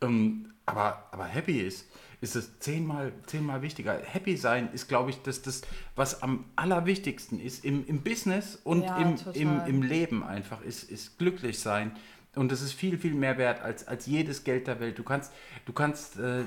ähm, 0.00 0.51
aber, 0.66 1.08
aber 1.10 1.24
happy 1.24 1.60
ist, 1.60 1.86
ist 2.20 2.36
es 2.36 2.60
zehnmal, 2.60 3.12
zehnmal 3.26 3.62
wichtiger. 3.62 4.00
Happy 4.04 4.36
sein 4.36 4.70
ist, 4.72 4.88
glaube 4.88 5.10
ich, 5.10 5.22
das, 5.22 5.42
das, 5.42 5.62
was 5.96 6.22
am 6.22 6.44
allerwichtigsten 6.54 7.40
ist 7.40 7.64
im, 7.64 7.84
im 7.86 8.02
Business 8.02 8.56
und 8.62 8.82
ja, 8.84 8.96
im, 8.98 9.16
im, 9.34 9.66
im 9.66 9.82
Leben 9.82 10.22
einfach, 10.22 10.62
ist, 10.62 10.84
ist 10.84 11.18
glücklich 11.18 11.58
sein. 11.58 11.96
Und 12.34 12.50
das 12.50 12.62
ist 12.62 12.72
viel, 12.72 12.96
viel 12.96 13.14
mehr 13.14 13.36
wert 13.36 13.60
als, 13.60 13.86
als 13.86 14.06
jedes 14.06 14.44
Geld 14.44 14.66
der 14.66 14.80
Welt. 14.80 14.98
Du 14.98 15.02
kannst, 15.02 15.32
du 15.66 15.72
kannst 15.72 16.18
äh, 16.18 16.44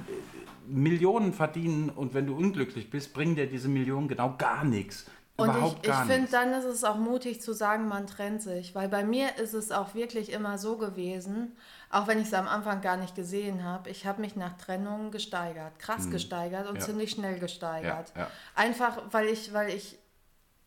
Millionen 0.68 1.32
verdienen 1.32 1.90
und 1.90 2.14
wenn 2.14 2.26
du 2.26 2.36
unglücklich 2.36 2.90
bist, 2.90 3.14
bringen 3.14 3.36
dir 3.36 3.46
diese 3.46 3.68
Millionen 3.68 4.08
genau 4.08 4.36
gar 4.38 4.64
nichts. 4.64 5.06
Und 5.38 5.50
Überhaupt 5.50 5.86
ich, 5.86 5.92
ich 5.92 5.98
finde, 5.98 6.32
dann 6.32 6.54
ist 6.54 6.64
es 6.64 6.86
auch 6.86 6.96
mutig 6.96 7.42
zu 7.42 7.54
sagen, 7.54 7.90
man 7.90 8.08
trennt 8.08 8.42
sich. 8.42 8.74
Weil 8.74 8.88
bei 8.88 9.04
mir 9.04 9.38
ist 9.38 9.54
es 9.54 9.72
auch 9.72 9.94
wirklich 9.94 10.32
immer 10.32 10.58
so 10.58 10.78
gewesen, 10.78 11.58
auch 11.90 12.08
wenn 12.08 12.20
ich 12.20 12.28
es 12.28 12.34
am 12.34 12.48
Anfang 12.48 12.80
gar 12.82 12.96
nicht 12.96 13.16
gesehen 13.16 13.64
habe, 13.64 13.90
ich 13.90 14.06
habe 14.06 14.22
mich 14.22 14.38
nach 14.38 14.54
Trennungen 14.58 15.12
gesteigert, 15.12 15.78
krass 15.78 16.06
mhm. 16.06 16.12
gesteigert 16.12 16.70
und 16.70 16.78
ja. 16.78 16.82
ziemlich 16.82 17.12
schnell 17.12 17.38
gesteigert. 17.40 18.14
Ja, 18.16 18.22
ja. 18.22 18.32
Einfach, 18.56 19.02
weil 19.12 19.28
ich, 19.28 19.54
weil 19.54 19.70
ich 19.70 19.98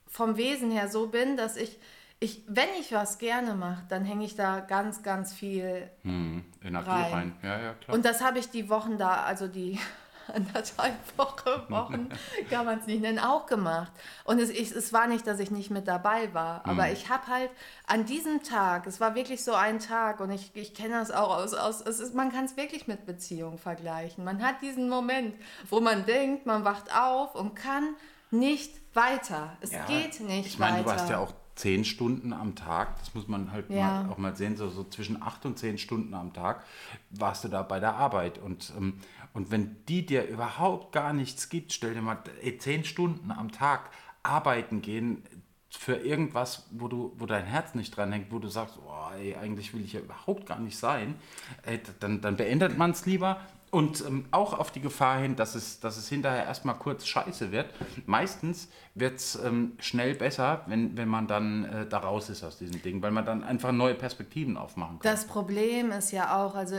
vom 0.06 0.37
Wesen 0.37 0.71
her 0.71 0.88
so 0.88 1.06
bin, 1.06 1.38
dass 1.38 1.56
ich, 1.56 1.79
ich 2.21 2.44
wenn 2.47 2.69
ich 2.79 2.93
was 2.93 3.17
gerne 3.19 3.55
mache, 3.55 3.85
dann 3.88 4.05
hänge 4.05 4.26
ich 4.26 4.37
da 4.37 4.61
ganz, 4.61 5.03
ganz 5.03 5.32
viel 5.32 5.91
mhm. 6.03 6.44
Energie 6.62 6.91
rein. 6.91 7.12
rein. 7.12 7.37
Ja, 7.43 7.59
ja, 7.59 7.75
klar. 7.75 7.97
Und 7.97 8.05
das 8.05 8.23
habe 8.23 8.38
ich 8.38 8.50
die 8.50 8.69
Wochen 8.69 8.99
da, 8.99 9.23
also 9.23 9.49
die 9.49 9.79
anderthalb 10.28 10.96
Woche, 11.16 11.62
Wochen, 11.69 12.08
kann 12.50 12.66
man 12.66 12.78
es 12.78 12.86
nicht 12.86 13.00
nennen, 13.00 13.19
auch 13.19 13.46
gemacht. 13.46 13.92
Und 14.25 14.38
es, 14.38 14.50
ich, 14.50 14.72
es 14.72 14.92
war 14.92 15.06
nicht, 15.06 15.26
dass 15.26 15.40
ich 15.40 15.50
nicht 15.50 15.70
mit 15.70 15.88
dabei 15.88 16.32
war, 16.34 16.64
aber 16.64 16.86
mhm. 16.86 16.92
ich 16.92 17.08
habe 17.08 17.26
halt 17.26 17.50
an 17.86 18.04
diesem 18.04 18.42
Tag, 18.42 18.86
es 18.86 19.00
war 19.00 19.14
wirklich 19.14 19.44
so 19.44 19.54
ein 19.54 19.78
Tag 19.78 20.20
und 20.20 20.30
ich, 20.30 20.50
ich 20.54 20.75
kenne 20.75 20.94
das 20.94 21.10
auch 21.10 21.36
aus, 21.36 21.54
aus 21.54 21.80
es 21.80 22.00
ist, 22.00 22.14
man 22.14 22.30
kann 22.30 22.44
es 22.44 22.56
wirklich 22.56 22.86
mit 22.86 23.06
Beziehungen 23.06 23.58
vergleichen. 23.58 24.25
Man 24.25 24.42
hat 24.42 24.62
diesen 24.62 24.88
Moment, 24.88 25.34
wo 25.69 25.80
man 25.80 26.06
denkt, 26.06 26.46
man 26.46 26.64
wacht 26.64 26.94
auf 26.94 27.34
und 27.34 27.54
kann 27.54 27.94
nicht 28.30 28.75
weiter. 28.94 29.56
Es 29.60 29.72
ja, 29.72 29.84
geht 29.86 30.20
nicht 30.20 30.46
ich 30.46 30.58
mein, 30.58 30.75
weiter. 30.75 30.82
Du 30.82 30.88
warst 30.90 31.10
ja 31.10 31.19
auch 31.19 31.32
zehn 31.58 31.84
Stunden 31.84 32.32
am 32.32 32.54
Tag, 32.54 32.99
das 33.00 33.14
muss 33.14 33.26
man 33.26 33.50
halt 33.50 33.68
ja. 33.68 34.02
mal, 34.02 34.12
auch 34.12 34.18
mal 34.18 34.37
sehen, 34.37 34.56
so, 34.56 34.68
so 34.68 34.85
zwischen 34.85 35.20
acht 35.20 35.44
und 35.44 35.58
zehn 35.58 35.76
Stunden 35.76 36.14
am 36.14 36.32
Tag 36.32 36.62
warst 37.11 37.42
du 37.44 37.49
da 37.49 37.62
bei 37.62 37.80
der 37.80 37.94
Arbeit. 37.94 38.38
Und 38.38 38.73
ähm, 38.76 39.00
und 39.32 39.50
wenn 39.50 39.85
die 39.87 40.04
dir 40.04 40.26
überhaupt 40.26 40.92
gar 40.92 41.12
nichts 41.12 41.49
gibt, 41.49 41.73
stell 41.73 41.94
dir 41.94 42.02
mal 42.02 42.23
ey, 42.42 42.58
zehn 42.58 42.85
Stunden 42.85 43.30
am 43.30 43.52
Tag 43.52 43.90
arbeiten 44.23 44.82
gehen 44.82 45.23
für 45.70 45.97
irgendwas, 45.97 46.66
wo, 46.70 46.88
du, 46.88 47.12
wo 47.18 47.26
dein 47.26 47.44
Herz 47.44 47.75
nicht 47.75 47.97
dran 47.97 48.11
hängt, 48.11 48.32
wo 48.32 48.38
du 48.38 48.49
sagst, 48.49 48.78
oh, 48.85 49.14
ey, 49.16 49.37
eigentlich 49.37 49.75
will 49.75 49.85
ich 49.85 49.92
ja 49.92 50.00
überhaupt 50.00 50.47
gar 50.47 50.58
nicht 50.58 50.78
sein, 50.78 51.16
ey, 51.62 51.80
dann, 52.00 52.20
dann 52.20 52.37
beendet 52.37 52.78
man 52.78 52.92
es 52.92 53.06
lieber 53.06 53.40
und 53.70 54.04
ähm, 54.06 54.25
auch 54.30 54.58
auf 54.58 54.70
die 54.70 54.80
Gefahr 54.80 55.18
hin, 55.18 55.37
dass 55.37 55.54
es, 55.54 55.80
dass 55.80 55.96
es 55.96 56.08
hinterher 56.08 56.44
erstmal 56.44 56.76
kurz 56.76 57.06
scheiße 57.06 57.52
wird. 57.52 57.66
Meistens 58.06 58.68
wird 58.94 59.16
es 59.16 59.37
ähm, 59.37 59.72
schnell 59.78 60.14
besser, 60.14 60.62
wenn, 60.66 60.96
wenn 60.96 61.08
man 61.08 61.26
dann 61.26 61.64
äh, 61.64 61.87
da 61.87 61.98
raus 61.98 62.30
ist 62.30 62.42
aus 62.44 62.58
diesem 62.58 62.82
Ding, 62.82 63.02
weil 63.02 63.10
man 63.10 63.25
dann 63.25 63.44
einfach 63.44 63.72
neue 63.72 63.94
Perspektiven 63.94 64.56
aufmachen 64.56 64.98
kann. 64.98 65.10
Das 65.10 65.26
Problem 65.26 65.90
ist 65.92 66.12
ja 66.12 66.37
auch, 66.42 66.54
also 66.54 66.76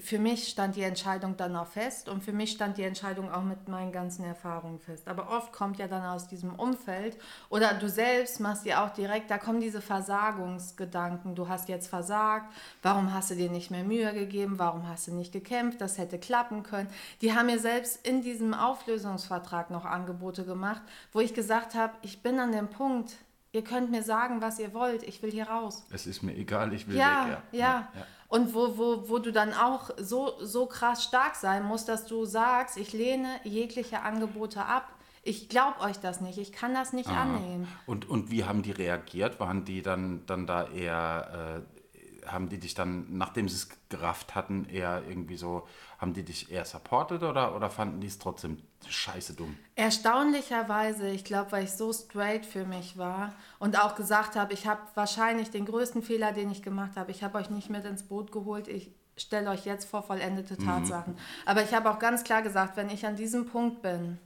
für 0.00 0.18
mich 0.18 0.48
stand 0.48 0.76
die 0.76 0.82
Entscheidung 0.82 1.36
dann 1.36 1.54
auch 1.56 1.66
fest 1.66 2.08
und 2.08 2.22
für 2.22 2.32
mich 2.32 2.52
stand 2.52 2.76
die 2.78 2.82
Entscheidung 2.82 3.30
auch 3.30 3.42
mit 3.42 3.68
meinen 3.68 3.92
ganzen 3.92 4.24
Erfahrungen 4.24 4.78
fest. 4.78 5.08
Aber 5.08 5.30
oft 5.30 5.52
kommt 5.52 5.78
ja 5.78 5.86
dann 5.86 6.04
aus 6.04 6.28
diesem 6.28 6.54
Umfeld 6.54 7.16
oder 7.48 7.74
du 7.74 7.88
selbst 7.88 8.40
machst 8.40 8.66
ja 8.66 8.84
auch 8.84 8.90
direkt, 8.90 9.30
da 9.30 9.38
kommen 9.38 9.60
diese 9.60 9.80
Versagungsgedanken. 9.80 11.34
Du 11.34 11.48
hast 11.48 11.68
jetzt 11.68 11.88
versagt, 11.88 12.52
warum 12.82 13.12
hast 13.12 13.30
du 13.30 13.34
dir 13.34 13.50
nicht 13.50 13.70
mehr 13.70 13.84
Mühe 13.84 14.12
gegeben, 14.12 14.58
warum 14.58 14.88
hast 14.88 15.06
du 15.06 15.14
nicht 15.14 15.32
gekämpft, 15.32 15.80
das 15.80 15.98
hätte 15.98 16.18
klappen 16.32 16.62
können. 16.62 16.88
Die 17.20 17.34
haben 17.34 17.44
mir 17.44 17.58
selbst 17.58 18.06
in 18.06 18.22
diesem 18.22 18.54
Auflösungsvertrag 18.54 19.70
noch 19.70 19.84
Angebote 19.84 20.44
gemacht, 20.46 20.80
wo 21.12 21.20
ich 21.20 21.34
gesagt 21.34 21.74
habe, 21.74 21.92
ich 22.00 22.22
bin 22.22 22.38
an 22.40 22.52
dem 22.52 22.68
Punkt, 22.68 23.16
ihr 23.52 23.62
könnt 23.62 23.90
mir 23.90 24.02
sagen, 24.02 24.40
was 24.40 24.58
ihr 24.58 24.72
wollt, 24.72 25.02
ich 25.02 25.22
will 25.22 25.30
hier 25.30 25.48
raus. 25.48 25.84
Es 25.92 26.06
ist 26.06 26.22
mir 26.22 26.34
egal, 26.34 26.72
ich 26.72 26.88
will 26.88 26.96
ja, 26.96 27.26
weg. 27.26 27.38
Ja, 27.52 27.58
ja. 27.58 27.88
ja. 27.94 28.06
Und 28.28 28.54
wo, 28.54 28.78
wo, 28.78 29.10
wo 29.10 29.18
du 29.18 29.30
dann 29.30 29.52
auch 29.52 29.90
so, 29.98 30.32
so 30.40 30.64
krass 30.64 31.04
stark 31.04 31.34
sein 31.36 31.64
musst, 31.64 31.90
dass 31.90 32.06
du 32.06 32.24
sagst, 32.24 32.78
ich 32.78 32.94
lehne 32.94 33.28
jegliche 33.44 34.00
Angebote 34.00 34.64
ab. 34.64 34.88
Ich 35.22 35.50
glaube 35.50 35.80
euch 35.80 35.98
das 36.00 36.22
nicht, 36.22 36.38
ich 36.38 36.50
kann 36.50 36.72
das 36.72 36.94
nicht 36.94 37.10
Ah. 37.10 37.24
annehmen. 37.24 37.68
Und, 37.84 38.08
und 38.08 38.30
wie 38.30 38.44
haben 38.44 38.62
die 38.62 38.72
reagiert? 38.72 39.38
Waren 39.38 39.66
die 39.66 39.82
dann, 39.82 40.24
dann 40.24 40.46
da 40.46 40.66
eher, 40.68 41.62
äh, 41.68 41.81
haben 42.26 42.48
die 42.48 42.58
dich 42.58 42.74
dann, 42.74 43.06
nachdem 43.16 43.48
sie 43.48 43.56
es 43.56 43.68
gerafft 43.88 44.34
hatten, 44.34 44.64
eher 44.66 45.02
irgendwie 45.08 45.36
so, 45.36 45.66
haben 45.98 46.12
die 46.14 46.22
dich 46.24 46.50
eher 46.50 46.64
supported 46.64 47.22
oder, 47.22 47.54
oder 47.56 47.68
fanden 47.70 48.00
die 48.00 48.06
es 48.06 48.18
trotzdem 48.18 48.58
scheiße 48.88 49.34
dumm? 49.34 49.56
Erstaunlicherweise, 49.76 51.08
ich 51.08 51.24
glaube, 51.24 51.52
weil 51.52 51.64
ich 51.64 51.72
so 51.72 51.92
straight 51.92 52.44
für 52.46 52.64
mich 52.64 52.98
war 52.98 53.32
und 53.58 53.78
auch 53.80 53.94
gesagt 53.94 54.36
habe, 54.36 54.52
ich 54.52 54.66
habe 54.66 54.80
wahrscheinlich 54.94 55.50
den 55.50 55.64
größten 55.64 56.02
Fehler, 56.02 56.32
den 56.32 56.50
ich 56.50 56.62
gemacht 56.62 56.92
habe. 56.96 57.10
Ich 57.10 57.22
habe 57.24 57.38
euch 57.38 57.50
nicht 57.50 57.70
mit 57.70 57.84
ins 57.84 58.02
Boot 58.02 58.30
geholt. 58.32 58.68
Ich 58.68 58.90
stelle 59.16 59.50
euch 59.50 59.64
jetzt 59.64 59.86
vor 59.88 60.02
vollendete 60.02 60.56
Tatsachen. 60.58 61.16
Aber 61.46 61.62
ich 61.62 61.74
habe 61.74 61.90
auch 61.90 61.98
ganz 61.98 62.24
klar 62.24 62.42
gesagt, 62.42 62.76
wenn 62.76 62.90
ich 62.90 63.06
an 63.06 63.16
diesem 63.16 63.46
Punkt 63.46 63.82
bin, 63.82 64.18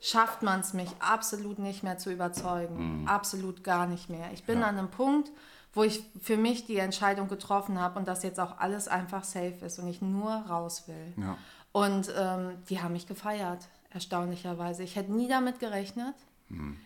schafft 0.00 0.42
man 0.42 0.60
es 0.60 0.72
mich 0.74 0.90
absolut 1.00 1.58
nicht 1.58 1.82
mehr 1.82 1.98
zu 1.98 2.10
überzeugen. 2.12 3.06
Absolut 3.08 3.64
gar 3.64 3.86
nicht 3.86 4.10
mehr. 4.10 4.30
Ich 4.32 4.44
bin 4.44 4.60
Ja. 4.60 4.66
an 4.68 4.78
einem 4.78 4.90
Punkt, 4.90 5.30
wo 5.76 5.84
ich 5.84 6.02
für 6.20 6.36
mich 6.36 6.66
die 6.66 6.78
Entscheidung 6.78 7.28
getroffen 7.28 7.80
habe 7.80 7.98
und 7.98 8.08
dass 8.08 8.22
jetzt 8.22 8.40
auch 8.40 8.58
alles 8.58 8.88
einfach 8.88 9.22
safe 9.24 9.54
ist 9.64 9.78
und 9.78 9.86
ich 9.88 10.00
nur 10.02 10.32
raus 10.32 10.88
will. 10.88 11.12
Ja. 11.22 11.36
Und 11.72 12.10
ähm, 12.18 12.52
die 12.70 12.80
haben 12.82 12.94
mich 12.94 13.06
gefeiert, 13.06 13.68
erstaunlicherweise. 13.90 14.82
Ich 14.82 14.96
hätte 14.96 15.12
nie 15.12 15.28
damit 15.28 15.60
gerechnet. 15.60 16.14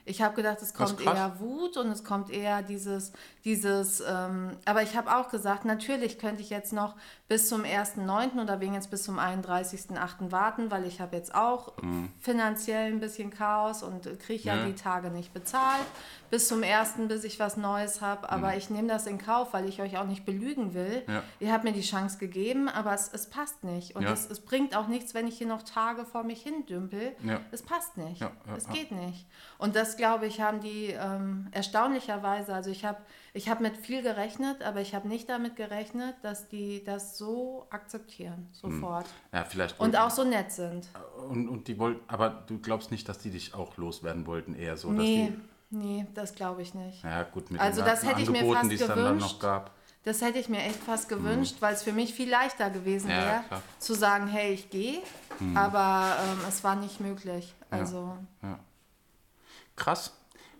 Ich 0.06 0.22
habe 0.22 0.34
gedacht, 0.34 0.62
es 0.62 0.70
Hm. 0.70 0.76
Kommt 0.86 1.00
eher 1.02 1.38
Wut 1.38 1.76
und 1.76 1.88
es 1.88 2.02
kommt 2.02 2.30
eher 2.30 2.62
dieses, 2.62 3.12
dieses 3.44 4.00
ähm, 4.00 4.56
aber 4.64 4.82
ich 4.82 4.96
habe 4.96 5.14
auch 5.14 5.28
gesagt, 5.28 5.66
natürlich 5.66 6.18
könnte 6.18 6.40
ich 6.40 6.48
jetzt 6.48 6.72
noch 6.72 6.96
bis 7.28 7.46
zum 7.50 7.64
1.9. 7.64 8.40
oder 8.42 8.58
wegen 8.60 8.72
jetzt 8.72 8.90
bis 8.90 9.02
zum 9.02 9.18
31.8. 9.18 10.32
warten, 10.32 10.70
weil 10.70 10.86
ich 10.86 11.02
habe 11.02 11.14
jetzt 11.14 11.34
auch 11.34 11.74
finanziell 12.20 12.90
ein 12.90 13.00
bisschen 13.00 13.28
Chaos 13.30 13.82
und 13.82 14.08
kriege 14.20 14.44
ja, 14.44 14.56
Ja. 14.56 14.64
die 14.64 14.74
Tage 14.74 15.10
nicht 15.10 15.34
bezahlt 15.34 15.84
bis 16.30 16.48
zum 16.48 16.62
1., 16.62 16.94
bis 17.08 17.24
ich 17.24 17.38
was 17.40 17.56
Neues 17.56 18.00
habe. 18.00 18.30
Aber 18.30 18.56
ich 18.56 18.70
nehme 18.70 18.88
das 18.88 19.06
in 19.06 19.18
Kauf, 19.18 19.52
weil 19.52 19.68
ich 19.68 19.80
euch 19.82 19.98
auch 19.98 20.06
nicht 20.06 20.24
belügen 20.24 20.74
will. 20.74 21.02
Ja. 21.08 21.22
Ihr 21.40 21.52
habt 21.52 21.64
mir 21.64 21.72
die 21.72 21.80
Chance 21.82 22.18
gegeben, 22.18 22.68
aber 22.68 22.94
es, 22.94 23.12
es 23.12 23.28
passt 23.28 23.64
nicht. 23.64 23.96
Und 23.96 24.02
Ja. 24.02 24.12
es, 24.12 24.28
es 24.30 24.40
bringt 24.40 24.76
auch 24.76 24.86
nichts, 24.88 25.12
wenn 25.14 25.26
ich 25.26 25.36
hier 25.38 25.46
noch 25.48 25.62
Tage 25.62 26.04
vor 26.04 26.22
mich 26.22 26.42
hin 26.42 26.64
dümpel. 26.66 27.12
Ja. 27.24 27.40
Es 27.50 27.62
passt 27.62 27.96
nicht. 27.96 28.24
Es 28.56 28.68
geht 28.68 28.92
nicht. 28.92 29.26
Und 29.58 29.76
das, 29.76 29.96
glaube 29.96 30.26
ich, 30.26 30.40
haben 30.40 30.60
die 30.60 30.86
ähm, 30.86 31.48
erstaunlicherweise, 31.52 32.54
also 32.54 32.70
ich 32.70 32.84
habe 32.84 32.98
ich 33.32 33.48
hab 33.48 33.60
mit 33.60 33.76
viel 33.76 34.02
gerechnet, 34.02 34.62
aber 34.62 34.80
ich 34.80 34.94
habe 34.94 35.06
nicht 35.06 35.28
damit 35.28 35.54
gerechnet, 35.56 36.16
dass 36.22 36.48
die 36.48 36.82
das 36.84 37.16
so 37.16 37.66
akzeptieren, 37.70 38.48
sofort. 38.52 39.06
Ja, 39.32 39.44
vielleicht. 39.44 39.78
Und 39.78 39.96
auch 39.96 40.10
so 40.10 40.24
nett 40.24 40.50
sind. 40.50 40.88
Und, 41.28 41.48
und 41.48 41.68
die 41.68 41.78
wollten, 41.78 42.00
aber 42.08 42.28
du 42.46 42.58
glaubst 42.58 42.90
nicht, 42.90 43.08
dass 43.08 43.18
die 43.18 43.30
dich 43.30 43.54
auch 43.54 43.76
loswerden 43.76 44.26
wollten, 44.26 44.54
eher 44.54 44.76
so, 44.76 44.90
nee, 44.90 45.26
dass 45.26 45.36
die. 45.36 45.40
Nee, 45.70 46.06
das 46.14 46.34
glaube 46.34 46.62
ich 46.62 46.74
nicht. 46.74 47.02
Ja, 47.02 47.22
gut, 47.24 47.50
mit 47.50 47.60
Also 47.60 47.80
den 47.80 47.86
das 47.86 48.04
hätte 48.04 48.20
ich 48.22 48.30
mir 48.30 48.44
fast 48.54 48.70
die 48.70 48.74
es 48.74 48.80
dann, 48.80 48.88
dann 48.90 48.98
gewünscht. 49.16 49.32
noch 49.34 49.38
gab. 49.40 49.70
Das 50.02 50.22
hätte 50.22 50.38
ich 50.38 50.48
mir 50.48 50.62
echt 50.62 50.82
fast 50.82 51.08
gewünscht, 51.10 51.56
weil 51.60 51.74
es 51.74 51.82
für 51.82 51.92
mich 51.92 52.14
viel 52.14 52.30
leichter 52.30 52.70
gewesen 52.70 53.06
Mhm. 53.08 53.12
Ja, 53.12 53.24
wäre. 53.26 53.40
Mhm. 53.50 53.62
zu 53.80 53.94
sagen, 53.94 54.26
hey, 54.28 54.52
ich 54.54 54.70
gehe. 54.70 55.00
Aber 55.54 56.16
ähm, 56.22 56.38
es 56.48 56.62
war 56.64 56.76
nicht 56.76 57.00
möglich. 57.00 57.54
Also 57.70 58.16
Krass. 59.76 60.12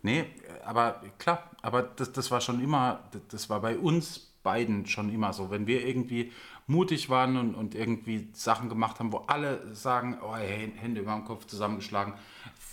Nee, 0.02 0.24
aber 0.64 1.02
klar, 1.18 1.50
aber 1.60 1.82
das, 1.82 2.12
das 2.12 2.30
war 2.30 2.40
schon 2.40 2.62
immer, 2.62 3.00
das- 3.12 3.20
das 3.28 3.50
war 3.50 3.60
bei 3.60 3.76
uns 3.78 4.18
beiden 4.42 4.86
schon 4.86 5.12
immer 5.12 5.34
so. 5.34 5.50
Wenn 5.50 5.66
wir 5.66 5.86
irgendwie 5.86 6.32
mutig 6.66 7.10
waren 7.10 7.36
und, 7.36 7.54
und 7.54 7.74
irgendwie 7.74 8.30
Sachen 8.32 8.70
gemacht 8.70 8.98
haben, 8.98 9.12
wo 9.12 9.18
alle 9.26 9.74
sagen, 9.74 10.18
oh, 10.22 10.34
hey, 10.34 10.72
Hände 10.76 11.02
über 11.02 11.12
dem 11.12 11.24
Kopf 11.26 11.44
zusammengeschlagen. 11.46 12.14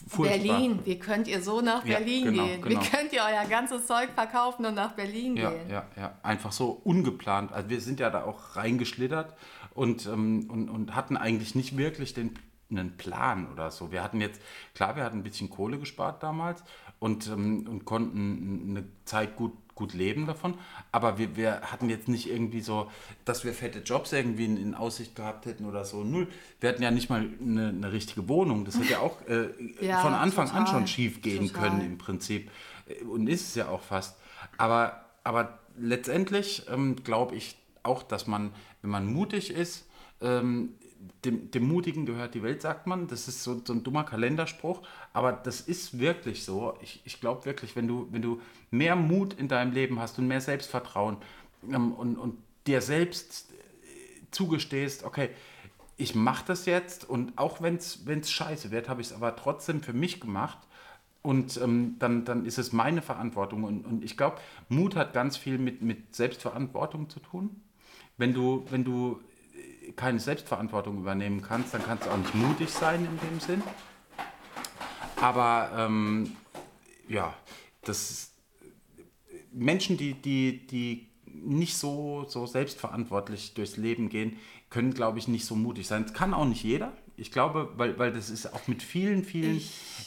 Furchtbar. 0.08 0.38
Berlin, 0.40 0.80
wie 0.86 1.00
könnt 1.00 1.28
ihr 1.28 1.42
so 1.42 1.62
nach 1.62 1.86
Ja, 1.86 1.98
Berlin 1.98 2.26
genau, 2.26 2.46
gehen? 2.46 2.62
genau. 2.62 2.82
Wie 2.82 2.86
könnt 2.90 3.14
ihr 3.14 3.22
euer 3.22 3.46
ganzes 3.50 3.88
Zeug 3.88 4.10
verkaufen 4.14 4.66
und 4.66 4.76
nach 4.76 4.94
Berlin 4.94 5.36
Ja, 5.36 5.50
gehen? 5.50 5.70
ja, 5.70 5.86
ja. 5.96 6.14
Einfach 6.24 6.52
so 6.52 6.70
ungeplant. 6.84 7.52
Also 7.52 7.70
wir 7.70 7.82
sind 7.82 8.00
ja 8.00 8.10
da 8.10 8.24
auch 8.24 8.56
reingeschlittert 8.56 9.34
und, 9.74 10.06
ähm, 10.06 10.48
und, 10.50 10.70
und 10.70 10.96
hatten 10.96 11.18
eigentlich 11.18 11.56
nicht 11.56 11.78
wirklich 11.78 12.14
den, 12.14 12.38
einen 12.70 12.98
Plan 12.98 13.52
oder 13.52 13.72
so. 13.72 13.92
Wir 13.92 14.04
hatten 14.04 14.22
jetzt, 14.22 14.42
klar, 14.76 14.96
wir 14.96 15.04
hatten 15.04 15.18
ein 15.20 15.24
bisschen 15.24 15.50
Kohle 15.50 15.80
gespart 15.80 16.22
damals 16.22 16.64
und, 17.00 17.28
ähm, 17.28 17.66
und 17.70 17.86
konnten 17.86 18.66
eine 18.70 18.86
Zeit 19.06 19.36
gut, 19.36 19.54
gut 19.78 19.94
leben 19.94 20.26
davon. 20.28 20.56
Aber 20.92 21.18
wir, 21.18 21.38
wir 21.38 21.62
hatten 21.62 21.90
jetzt 21.90 22.10
nicht 22.10 22.30
irgendwie 22.30 22.60
so, 22.60 22.92
dass 23.24 23.46
wir 23.46 23.54
fette 23.54 23.80
Jobs 23.80 24.12
irgendwie 24.12 24.44
in, 24.46 24.58
in 24.58 24.76
Aussicht 24.76 25.16
gehabt 25.16 25.46
hätten 25.46 25.64
oder 25.66 25.86
so. 25.86 26.04
Null. 26.04 26.28
Wir 26.60 26.70
hatten 26.70 26.84
ja 26.84 26.92
nicht 26.92 27.10
mal 27.10 27.26
eine, 27.42 27.70
eine 27.70 27.92
richtige 27.94 28.28
Wohnung. 28.28 28.66
Das 28.66 28.78
hätte 28.78 28.92
ja 28.92 29.00
auch 29.00 29.26
äh, 29.30 29.48
Ja, 29.86 30.00
von 30.02 30.14
Anfang 30.14 30.50
an 30.50 30.66
total. 30.66 30.80
schon 30.80 30.88
schief 30.88 31.22
gehen 31.22 31.48
Total. 31.48 31.70
können 31.70 31.82
im 31.86 31.98
Prinzip. 31.98 32.52
Äh, 32.90 33.04
Und 33.06 33.28
ist 33.28 33.48
es 33.48 33.56
ja 33.56 33.70
auch 33.70 33.82
fast. 33.82 34.18
Aber, 34.58 35.06
aber 35.24 35.60
letztendlich 35.78 36.66
ähm, 36.70 36.96
glaube 37.04 37.36
ich 37.36 37.56
auch, 37.84 38.04
dass 38.04 38.28
man, 38.28 38.52
wenn 38.82 38.92
man 38.92 39.06
mutig 39.06 39.52
ist, 39.52 39.88
ähm, 40.22 40.74
dem, 41.26 41.52
dem 41.52 41.68
Mutigen 41.68 42.06
gehört 42.06 42.34
die 42.34 42.44
Welt, 42.44 42.62
sagt 42.62 42.88
man. 42.88 43.08
Das 43.08 43.28
ist 43.28 43.44
so, 43.44 43.62
so 43.64 43.74
ein 43.74 43.84
dummer 43.84 44.04
Kalenderspruch, 44.04 44.82
aber 45.14 45.32
das 45.32 45.62
ist 45.62 46.00
wirklich 46.00 46.44
so. 46.44 46.76
Ich, 46.82 47.02
ich 47.06 47.20
glaube 47.20 47.46
wirklich, 47.46 47.76
wenn 47.76 47.88
du, 47.88 48.08
wenn 48.12 48.22
du 48.22 48.42
mehr 48.72 48.96
Mut 48.96 49.34
in 49.34 49.48
deinem 49.48 49.72
Leben 49.72 50.00
hast 50.00 50.18
und 50.20 50.28
mehr 50.28 50.42
Selbstvertrauen 50.42 51.18
ähm, 51.72 51.94
und, 51.94 52.18
und 52.18 52.38
dir 52.66 52.82
selbst 52.82 53.52
äh, 53.52 54.22
zugestehst, 54.32 55.04
okay, 55.04 55.30
ich 55.98 56.14
mache 56.14 56.46
das 56.46 56.66
jetzt 56.66 57.10
und 57.10 57.38
auch 57.38 57.62
wenn 57.62 57.76
es 57.78 58.32
scheiße 58.32 58.72
wird, 58.72 58.88
habe 58.88 59.02
ich 59.02 59.08
es 59.08 59.14
aber 59.14 59.36
trotzdem 59.36 59.82
für 59.82 59.94
mich 59.94 60.20
gemacht 60.20 60.60
und 61.24 61.58
ähm, 61.58 61.96
dann, 62.00 62.24
dann 62.24 62.46
ist 62.46 62.58
es 62.58 62.72
meine 62.72 63.02
Verantwortung. 63.02 63.64
Und, 63.64 63.86
und 63.86 64.04
ich 64.04 64.16
glaube, 64.16 64.38
Mut 64.70 64.96
hat 64.96 65.14
ganz 65.14 65.36
viel 65.36 65.58
mit, 65.58 65.82
mit 65.82 66.16
Selbstverantwortung 66.16 67.10
zu 67.10 67.20
tun. 67.20 67.62
Wenn 68.18 68.34
du, 68.34 68.66
wenn 68.70 68.84
du 68.84 69.20
keine 69.96 70.20
Selbstverantwortung 70.20 70.98
übernehmen 70.98 71.42
kannst, 71.42 71.74
dann 71.74 71.84
kannst 71.84 72.06
du 72.06 72.10
auch 72.10 72.18
nicht 72.18 72.36
mutig 72.36 72.70
sein 72.70 73.06
in 73.06 73.30
dem 73.30 73.40
Sinn. 73.40 73.64
Aber 75.20 75.72
ähm, 75.76 76.36
ja, 77.08 77.34
das 77.82 78.32
Menschen, 79.52 79.98
die, 79.98 80.14
die, 80.14 80.68
die 80.68 81.08
nicht 81.26 81.78
so, 81.78 82.26
so 82.28 82.46
selbstverantwortlich 82.46 83.54
durchs 83.54 83.78
Leben 83.78 84.10
gehen, 84.10 84.38
können, 84.70 84.94
glaube 84.94 85.20
ich, 85.20 85.28
nicht 85.28 85.46
so 85.46 85.56
mutig 85.56 85.88
sein. 85.88 86.04
Das 86.04 86.14
kann 86.14 86.34
auch 86.34 86.46
nicht 86.46 86.64
jeder. 86.64 86.94
Ich 87.20 87.32
glaube, 87.32 87.74
weil, 87.78 87.98
weil 87.98 88.14
das 88.14 88.30
ist 88.30 88.54
auch 88.54 88.68
mit 88.68 88.84
vielen, 88.84 89.24
vielen, 89.24 89.60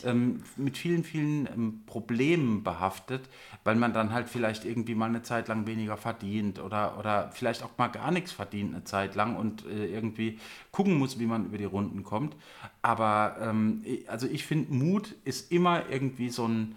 ähm, 0.04 0.44
mit 0.56 0.78
vielen, 0.78 1.02
vielen 1.02 1.46
ähm, 1.46 1.82
Problemen 1.84 2.62
behaftet, 2.62 3.28
weil 3.64 3.74
man 3.74 3.92
dann 3.92 4.12
halt 4.12 4.28
vielleicht 4.28 4.64
irgendwie 4.64 4.94
mal 4.94 5.08
eine 5.08 5.22
Zeit 5.22 5.48
lang 5.48 5.66
weniger 5.66 5.96
verdient 5.96 6.60
oder, 6.60 6.96
oder 7.00 7.32
vielleicht 7.32 7.64
auch 7.64 7.76
mal 7.76 7.88
gar 7.88 8.12
nichts 8.12 8.30
verdient 8.30 8.72
eine 8.72 8.84
Zeit 8.84 9.16
lang 9.16 9.34
und 9.34 9.66
äh, 9.66 9.86
irgendwie 9.86 10.38
gucken 10.70 10.94
muss, 10.98 11.18
wie 11.18 11.26
man 11.26 11.46
über 11.46 11.58
die 11.58 11.64
Runden 11.64 12.04
kommt. 12.04 12.36
Aber 12.80 13.38
ähm, 13.40 13.82
also 14.06 14.28
ich 14.28 14.46
finde, 14.46 14.72
Mut 14.72 15.16
ist 15.24 15.50
immer 15.50 15.90
irgendwie 15.90 16.30
so 16.30 16.46
ein, 16.46 16.76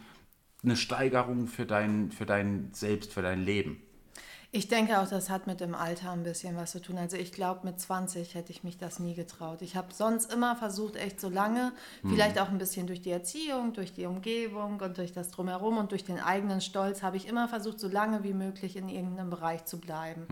eine 0.64 0.78
Steigerung 0.78 1.46
für 1.46 1.68
dein, 1.68 2.12
für 2.12 2.26
dein 2.26 2.70
Selbst, 2.74 3.14
für 3.14 3.22
dein 3.22 3.46
Leben. 3.46 3.84
Ich 4.56 4.68
denke 4.68 5.00
auch, 5.00 5.08
das 5.08 5.32
hat 5.32 5.48
mit 5.48 5.62
dem 5.62 5.74
Alter 5.74 6.12
ein 6.12 6.22
bisschen 6.22 6.56
was 6.56 6.74
zu 6.74 6.80
tun. 6.80 7.00
Also 7.00 7.18
ich 7.18 7.32
glaube, 7.32 7.62
mit 7.64 7.80
20 7.80 8.36
hätte 8.36 8.52
ich 8.52 8.64
mich 8.64 8.78
das 8.78 9.00
nie 9.00 9.16
getraut. 9.16 9.64
Ich 9.64 9.76
habe 9.76 9.88
sonst 9.92 10.32
immer 10.32 10.56
versucht, 10.56 10.96
echt 10.96 11.20
so 11.20 11.28
lange, 11.28 11.72
vielleicht 12.08 12.38
auch 12.38 12.50
ein 12.50 12.60
bisschen 12.60 12.86
durch 12.86 13.02
die 13.02 13.10
Erziehung, 13.10 13.74
durch 13.74 13.94
die 13.94 14.06
Umgebung 14.06 14.80
und 14.80 15.00
durch 15.00 15.12
das 15.12 15.32
Drumherum 15.32 15.80
und 15.80 15.90
durch 15.90 16.04
den 16.04 16.20
eigenen 16.20 16.62
Stolz, 16.62 17.02
habe 17.02 17.18
ich 17.18 17.28
immer 17.28 17.48
versucht, 17.48 17.80
so 17.80 17.88
lange 17.88 18.24
wie 18.24 18.36
möglich 18.36 18.76
in 18.76 18.90
irgendeinem 18.90 19.32
Bereich 19.32 19.66
zu 19.66 19.80
bleiben. 19.80 20.28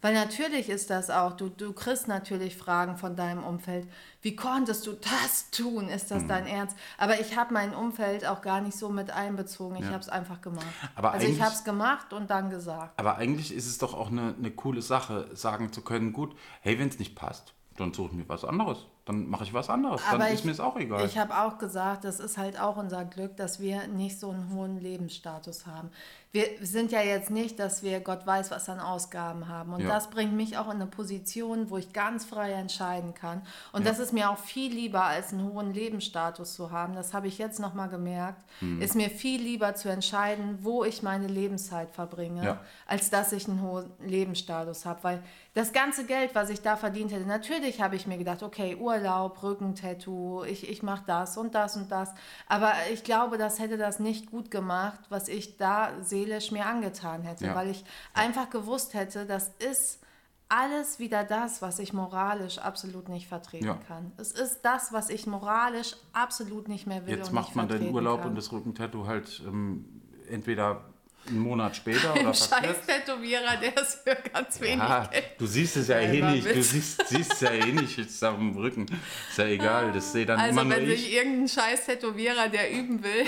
Weil 0.00 0.14
natürlich 0.14 0.70
ist 0.70 0.88
das 0.88 1.10
auch, 1.10 1.34
du, 1.34 1.50
du 1.50 1.74
kriegst 1.74 2.08
natürlich 2.08 2.56
Fragen 2.56 2.96
von 2.96 3.14
deinem 3.14 3.44
Umfeld, 3.44 3.86
wie 4.26 4.34
konntest 4.34 4.84
du 4.88 4.94
das 4.94 5.52
tun? 5.52 5.88
Ist 5.88 6.10
das 6.10 6.26
dein 6.26 6.48
Ernst? 6.48 6.76
Aber 6.98 7.20
ich 7.20 7.36
habe 7.36 7.54
mein 7.54 7.72
Umfeld 7.72 8.26
auch 8.26 8.42
gar 8.42 8.60
nicht 8.60 8.76
so 8.76 8.88
mit 8.88 9.12
einbezogen. 9.12 9.76
Ich 9.76 9.84
habe 9.86 10.00
es 10.00 10.08
einfach 10.08 10.40
gemacht. 10.40 10.66
Aber 10.96 11.12
also 11.12 11.28
ich 11.28 11.40
habe 11.40 11.54
es 11.54 11.62
gemacht 11.62 12.12
und 12.12 12.28
dann 12.28 12.50
gesagt. 12.50 12.98
Aber 12.98 13.18
eigentlich 13.18 13.54
ist 13.54 13.68
es 13.68 13.78
doch 13.78 13.94
auch 13.94 14.10
eine, 14.10 14.34
eine 14.36 14.50
coole 14.50 14.82
Sache, 14.82 15.28
sagen 15.36 15.72
zu 15.72 15.80
können, 15.82 16.12
gut, 16.12 16.34
hey, 16.60 16.76
wenn 16.80 16.88
es 16.88 16.98
nicht 16.98 17.14
passt, 17.14 17.54
dann 17.76 17.92
suche 17.92 18.08
ich 18.10 18.16
mir 18.16 18.28
was 18.28 18.44
anderes. 18.44 18.86
Dann 19.04 19.28
mache 19.28 19.44
ich 19.44 19.54
was 19.54 19.70
anderes. 19.70 20.02
Dann 20.10 20.20
Aber 20.20 20.28
ist 20.30 20.40
ich- 20.40 20.44
mir 20.44 20.50
es 20.50 20.58
auch 20.58 20.76
egal. 20.76 21.04
Ich 21.06 21.16
habe 21.18 21.38
auch 21.38 21.58
gesagt, 21.58 22.02
das 22.02 22.18
ist 22.18 22.36
halt 22.36 22.58
auch 22.60 22.76
unser 22.78 23.04
Glück, 23.04 23.36
dass 23.36 23.60
wir 23.60 23.86
nicht 23.86 24.18
so 24.18 24.30
einen 24.30 24.52
hohen 24.52 24.80
Lebensstatus 24.80 25.66
haben. 25.66 25.90
Wir 26.32 26.44
sind 26.60 26.92
ja 26.92 27.00
jetzt 27.00 27.30
nicht, 27.30 27.58
dass 27.58 27.82
wir 27.82 28.00
Gott 28.00 28.26
weiß, 28.26 28.50
was 28.50 28.68
an 28.68 28.78
Ausgaben 28.78 29.48
haben. 29.48 29.72
Und 29.72 29.80
Ja. 29.80 29.88
das 29.88 30.10
bringt 30.10 30.34
mich 30.34 30.58
auch 30.58 30.66
in 30.66 30.72
eine 30.72 30.86
Position, 30.86 31.70
wo 31.70 31.78
ich 31.78 31.94
ganz 31.94 32.26
frei 32.26 32.52
entscheiden 32.52 33.14
kann. 33.14 33.40
Und 33.72 33.86
das 33.86 33.98
ist 33.98 34.12
mir 34.12 34.28
auch 34.30 34.36
viel 34.36 34.70
lieber, 34.70 35.04
als 35.04 35.32
einen 35.32 35.50
hohen 35.50 35.72
Lebensstatus 35.72 36.52
zu 36.54 36.70
haben. 36.72 36.94
Das 36.94 37.14
habe 37.14 37.26
ich 37.28 37.38
jetzt 37.38 37.58
nochmal 37.58 37.88
gemerkt. 37.88 38.38
Mhm. 38.60 38.82
Ist 38.82 38.94
mir 38.96 39.08
viel 39.08 39.40
lieber 39.40 39.74
zu 39.76 39.88
entscheiden, 39.88 40.58
wo 40.60 40.84
ich 40.84 41.02
meine 41.02 41.26
Lebenszeit 41.26 41.90
verbringe, 41.92 42.44
Ja. 42.44 42.60
als 42.86 43.08
dass 43.08 43.32
ich 43.32 43.48
einen 43.48 43.62
hohen 43.62 43.90
Lebensstatus 44.00 44.84
habe. 44.84 45.04
Weil 45.04 45.22
das 45.54 45.72
ganze 45.72 46.04
Geld, 46.04 46.34
was 46.34 46.50
ich 46.50 46.60
da 46.60 46.76
verdient 46.76 47.12
hätte, 47.12 47.24
natürlich 47.26 47.80
habe 47.80 47.96
ich 47.96 48.06
mir 48.06 48.18
gedacht, 48.18 48.42
okay, 48.42 48.76
Urlaub 48.76 49.42
Rückentattoo, 49.42 50.44
ich, 50.44 50.68
ich 50.68 50.82
mache 50.82 51.04
das 51.06 51.38
und 51.38 51.54
das 51.54 51.76
und 51.76 51.90
das. 51.90 52.12
Aber 52.46 52.72
ich 52.92 53.04
glaube, 53.04 53.38
das 53.38 53.58
hätte 53.58 53.78
das 53.78 54.00
nicht 54.00 54.30
gut 54.30 54.50
gemacht, 54.50 55.00
was 55.08 55.28
ich 55.28 55.56
da 55.56 55.92
seelisch 56.16 56.50
mir 56.50 56.66
angetan 56.66 57.22
hätte, 57.22 57.46
Ja. 57.46 57.54
weil 57.54 57.70
ich 57.70 57.84
einfach 58.14 58.50
gewusst 58.50 58.94
hätte, 58.94 59.26
das 59.26 59.50
ist 59.58 60.00
alles 60.48 60.98
wieder 61.00 61.24
das, 61.24 61.60
was 61.60 61.78
ich 61.80 61.92
moralisch 61.92 62.58
absolut 62.58 63.08
nicht 63.08 63.26
vertreten 63.26 63.66
Ja. 63.66 63.80
kann. 63.88 64.12
Es 64.16 64.30
ist 64.32 64.60
das, 64.62 64.92
was 64.92 65.10
ich 65.10 65.26
moralisch 65.26 65.96
absolut 66.12 66.68
nicht 66.68 66.86
mehr 66.86 67.04
will 67.06 67.16
Jetzt 67.16 67.32
macht 67.32 67.56
man 67.56 67.68
den 67.68 67.92
Urlaub 67.92 68.20
kann. 68.20 68.30
und 68.30 68.36
das 68.36 68.52
Rückentattoo 68.52 69.06
halt 69.06 69.42
ähm, 69.44 69.84
entweder 70.30 70.84
einen 71.28 71.40
Monat 71.40 71.74
später 71.74 72.12
oder 72.12 72.32
verkürzt. 72.32 72.50
scheiß 72.50 72.76
Tätowierer, 72.86 73.56
der 73.60 73.76
es 73.76 73.94
für 73.96 74.14
ganz 74.32 74.60
wenig 74.60 74.78
Ja, 74.78 75.06
Geld 75.06 75.24
du 75.38 75.46
siehst 75.46 75.76
es 75.76 75.88
ja 75.88 75.98
eh 75.98 76.22
nicht. 76.22 76.46
Du 76.54 76.62
siehst, 76.62 77.08
siehst 77.08 77.32
es 77.32 77.40
ja 77.40 77.50
eh 77.50 77.72
nicht 77.72 77.98
jetzt 77.98 78.22
dem 78.22 78.56
Rücken. 78.56 78.86
Ist 79.28 79.38
ja 79.38 79.46
egal, 79.46 79.90
das 79.90 80.12
sehe 80.12 80.24
dann 80.24 80.38
Also 80.38 80.52
immer 80.52 80.62
nur 80.62 80.76
wenn 80.76 80.88
ich. 80.88 81.00
sich 81.02 81.12
irgendein 81.14 81.48
scheiß 81.48 81.86
Tätowierer, 81.86 82.48
der 82.48 82.70
üben 82.72 83.02
will, 83.02 83.26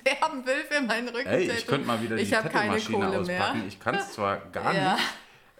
werben 0.04 0.44
will 0.46 0.62
für 0.68 0.80
meinen 0.82 1.08
Rücken. 1.08 1.28
Ey, 1.28 1.50
ich 1.50 1.66
könnte 1.66 1.86
mal 1.86 2.00
wieder 2.02 2.16
die 2.16 2.22
Ich 2.22 2.30
keine 2.30 2.50
Tattoo-Maschine 2.50 3.08
mehr. 3.08 3.20
auspacken. 3.20 3.64
Ich 3.68 3.80
kann 3.80 3.94
es 3.94 4.12
zwar 4.12 4.36
gar 4.38 4.74
Ja. 4.74 4.94
nicht, 4.94 5.04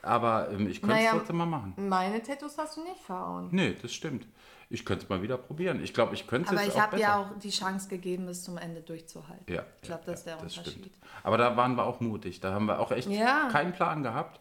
aber 0.02 0.48
ähm, 0.50 0.68
ich 0.68 0.80
könnte 0.80 0.96
es 0.96 1.00
Naja. 1.02 1.10
trotzdem 1.12 1.36
mal 1.36 1.46
machen. 1.46 1.74
Meine 1.76 2.22
Tattoos 2.22 2.56
hast 2.58 2.76
du 2.76 2.82
nicht 2.82 3.00
verhauen. 3.00 3.48
Nee, 3.50 3.76
das 3.80 3.92
stimmt. 3.92 4.26
Ich 4.68 4.84
könnte 4.84 5.04
es 5.04 5.08
mal 5.08 5.22
wieder 5.22 5.38
probieren. 5.38 5.80
Ich 5.82 5.94
glaube, 5.94 6.14
ich 6.14 6.26
könnte 6.26 6.52
es 6.52 6.60
Aber 6.60 6.66
ich 6.68 6.80
habe 6.80 6.96
dir 6.96 7.16
auch 7.16 7.26
die 7.40 7.50
Chance 7.50 7.88
gegeben, 7.88 8.26
bis 8.26 8.42
zum 8.42 8.58
Ende 8.58 8.80
durchzuhalten. 8.80 9.44
Ja, 9.54 9.62
ich 9.76 9.82
glaube, 9.82 10.02
ja, 10.06 10.10
das 10.10 10.18
ist 10.20 10.24
der 10.26 10.34
ja, 10.34 10.38
Unterschied. 10.40 10.66
stimmt. 10.66 10.90
Aber 11.22 11.38
da 11.38 11.56
waren 11.56 11.76
wir 11.76 11.84
auch 11.84 12.00
mutig. 12.00 12.40
Da 12.40 12.52
haben 12.52 12.66
wir 12.66 12.80
auch 12.80 12.90
echt 12.90 13.08
Ja. 13.08 13.48
keinen 13.52 13.72
Plan 13.72 14.02
gehabt 14.02 14.40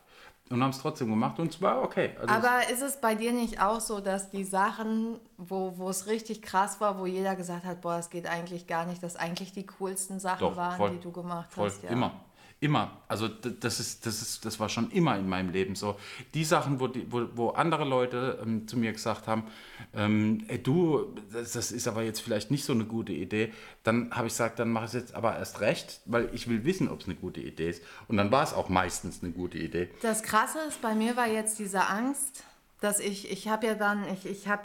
und 0.50 0.62
haben 0.62 0.70
es 0.70 0.80
trotzdem 0.80 1.10
gemacht 1.10 1.40
und 1.40 1.54
es 1.54 1.62
war 1.62 1.82
okay. 1.82 2.12
Also 2.20 2.34
Aber 2.34 2.70
ist 2.70 2.82
es 2.82 3.02
bei 3.02 3.16
dir 3.16 3.32
nicht 3.32 3.62
auch 3.62 3.80
so, 3.80 4.00
dass 4.00 4.30
die 4.30 4.44
Sachen, 4.44 5.20
wo, 5.38 5.74
wo 5.78 5.90
es 5.90 6.06
richtig 6.06 6.42
krass 6.42 6.80
war, 6.80 7.00
wo 7.00 7.06
jeder 7.06 7.36
gesagt 7.36 7.66
hat, 7.66 7.82
boah, 7.82 7.98
das 7.98 8.10
geht 8.10 8.28
eigentlich 8.28 8.68
gar 8.68 8.86
nicht, 8.86 9.02
dass 9.02 9.16
eigentlich 9.16 9.54
die 9.54 9.66
coolsten 9.66 10.20
Sachen 10.20 10.50
Doch, 10.50 10.56
waren, 10.56 10.78
voll. 10.78 10.92
die 10.92 11.00
du 11.00 11.12
gemacht 11.12 11.52
Voll, 11.52 11.70
hast? 11.70 11.84
Ja. 11.84 11.90
immer. 11.90 12.12
Immer. 12.66 13.00
Also 13.08 13.28
das 13.28 13.80
ist, 13.80 14.08
das 14.08 14.24
ist, 14.24 14.44
das 14.44 14.60
war 14.60 14.70
schon 14.70 14.90
immer 14.90 15.16
in 15.20 15.30
meinem 15.30 15.52
Leben 15.52 15.76
so. 15.76 16.00
Die 16.34 16.44
Sachen, 16.44 16.80
wo, 16.80 16.88
die, 16.88 17.06
wo, 17.12 17.28
wo 17.36 17.50
andere 17.50 17.86
Leute 17.86 18.40
ähm, 18.42 18.68
zu 18.68 18.76
mir 18.76 18.92
gesagt 18.92 19.28
haben, 19.28 19.44
ähm, 19.94 20.44
ey, 20.48 20.58
du, 20.58 21.14
das, 21.32 21.52
das 21.52 21.72
ist 21.72 21.88
aber 21.88 22.02
jetzt 22.02 22.22
vielleicht 22.22 22.50
nicht 22.50 22.66
so 22.66 22.74
eine 22.74 22.86
gute 22.86 23.14
Idee, 23.14 23.54
dann 23.84 24.10
habe 24.10 24.26
ich 24.26 24.34
gesagt, 24.34 24.58
dann 24.58 24.72
mache 24.72 24.86
ich 24.86 24.94
es 24.96 25.00
jetzt 25.00 25.14
aber 25.14 25.38
erst 25.38 25.62
recht, 25.62 26.02
weil 26.06 26.28
ich 26.34 26.48
will 26.48 26.66
wissen, 26.66 26.90
ob 26.90 27.02
es 27.02 27.06
eine 27.06 27.14
gute 27.14 27.40
Idee 27.40 27.70
ist. 27.70 27.84
Und 28.08 28.18
dann 28.18 28.32
war 28.32 28.42
es 28.42 28.52
auch 28.52 28.68
meistens 28.68 29.22
eine 29.22 29.32
gute 29.32 29.60
Idee. 29.60 29.90
Das 30.02 30.24
Krasse 30.24 30.58
ist, 30.68 30.82
bei 30.82 30.96
mir 30.96 31.16
war 31.16 31.28
jetzt 31.28 31.60
diese 31.60 31.86
Angst, 31.86 32.44
dass 32.82 33.00
ich, 33.00 33.32
ich 33.32 33.48
habe 33.48 33.68
ja 33.68 33.76
dann, 33.76 34.04
ich, 34.14 34.26
ich 34.26 34.48
habe 34.48 34.64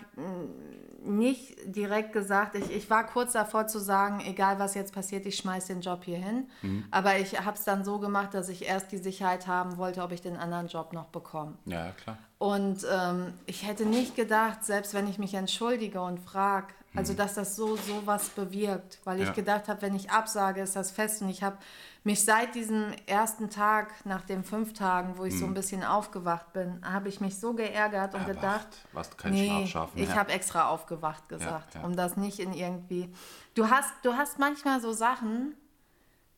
nicht 1.03 1.57
direkt 1.65 2.13
gesagt, 2.13 2.55
ich, 2.55 2.71
ich 2.71 2.91
war 2.91 3.07
kurz 3.07 3.33
davor 3.33 3.67
zu 3.67 3.79
sagen, 3.79 4.21
egal 4.27 4.59
was 4.59 4.75
jetzt 4.75 4.93
passiert, 4.93 5.27
ich 5.27 5.37
schmeiß 5.37 5.67
den 5.67 5.81
Job 5.81 6.05
hier 6.05 6.19
hin. 6.19 6.49
Mhm. 6.63 6.85
Aber 6.91 7.19
ich 7.19 7.41
habe 7.41 7.57
es 7.57 7.65
dann 7.65 7.85
so 7.85 7.99
gemacht, 7.99 8.35
dass 8.35 8.49
ich 8.49 8.67
erst 8.67 8.93
die 8.93 8.99
Sicherheit 8.99 9.47
haben 9.47 9.79
wollte, 9.79 10.03
ob 10.03 10.13
ich 10.13 10.21
den 10.21 10.37
anderen 10.37 10.69
Job 10.69 10.93
noch 10.93 11.07
bekomme. 11.07 11.55
Ja, 11.65 11.93
klar. 11.93 12.19
Und 12.39 12.87
ähm, 12.91 13.35
ich 13.47 13.67
hätte 13.67 13.85
nicht 13.85 14.17
gedacht, 14.17 14.65
selbst 14.65 14.95
wenn 14.95 15.09
ich 15.09 15.19
mich 15.19 15.35
entschuldige 15.35 16.01
und 16.01 16.21
frage, 16.21 16.69
also 16.95 17.15
dass 17.15 17.35
das 17.35 17.55
so 17.57 17.77
so 17.77 18.05
was 18.07 18.31
bewirkt, 18.31 18.99
weil 19.05 19.21
ich 19.21 19.27
Ja. 19.27 19.33
gedacht 19.33 19.69
habe, 19.69 19.83
wenn 19.83 19.95
ich 19.95 20.11
absage, 20.11 20.61
ist 20.61 20.75
das 20.77 20.91
fest. 20.91 21.23
Und 21.23 21.29
ich 21.29 21.43
habe 21.43 21.57
mich 22.03 22.25
seit 22.25 22.55
diesem 22.55 22.93
ersten 23.07 23.49
Tag, 23.51 24.05
nach 24.05 24.23
den 24.23 24.43
fünf 24.43 24.73
Tagen, 24.73 25.17
wo 25.19 25.25
ich 25.25 25.39
so 25.39 25.45
ein 25.47 25.55
bisschen 25.55 25.85
aufgewacht 25.85 26.53
bin, 26.53 26.81
habe 26.85 27.09
ich 27.09 27.21
mich 27.21 27.39
so 27.39 27.53
geärgert 27.55 28.15
und 28.15 28.23
Erwacht. 28.23 28.35
gedacht, 28.35 28.69
Warst 28.93 29.19
kein 29.19 29.33
nee, 29.33 29.47
Schlafschafen 29.67 30.01
ich 30.01 30.09
mehr. 30.09 30.17
habe 30.17 30.33
extra 30.33 30.69
aufgewacht 30.69 31.29
gesagt, 31.29 31.75
ja. 31.75 31.83
um 31.83 31.95
das 31.95 32.17
nicht 32.17 32.41
in 32.41 32.53
irgendwie. 32.53 33.13
Du 33.55 33.69
hast, 33.71 33.93
du 34.03 34.15
hast 34.15 34.39
manchmal 34.39 34.81
so 34.81 34.93
Sachen, 34.93 35.55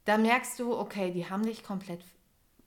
da 0.04 0.18
merkst 0.18 0.58
du, 0.58 0.76
okay, 0.76 1.12
die 1.12 1.30
haben 1.30 1.44
dich 1.44 1.62
komplett 1.64 2.04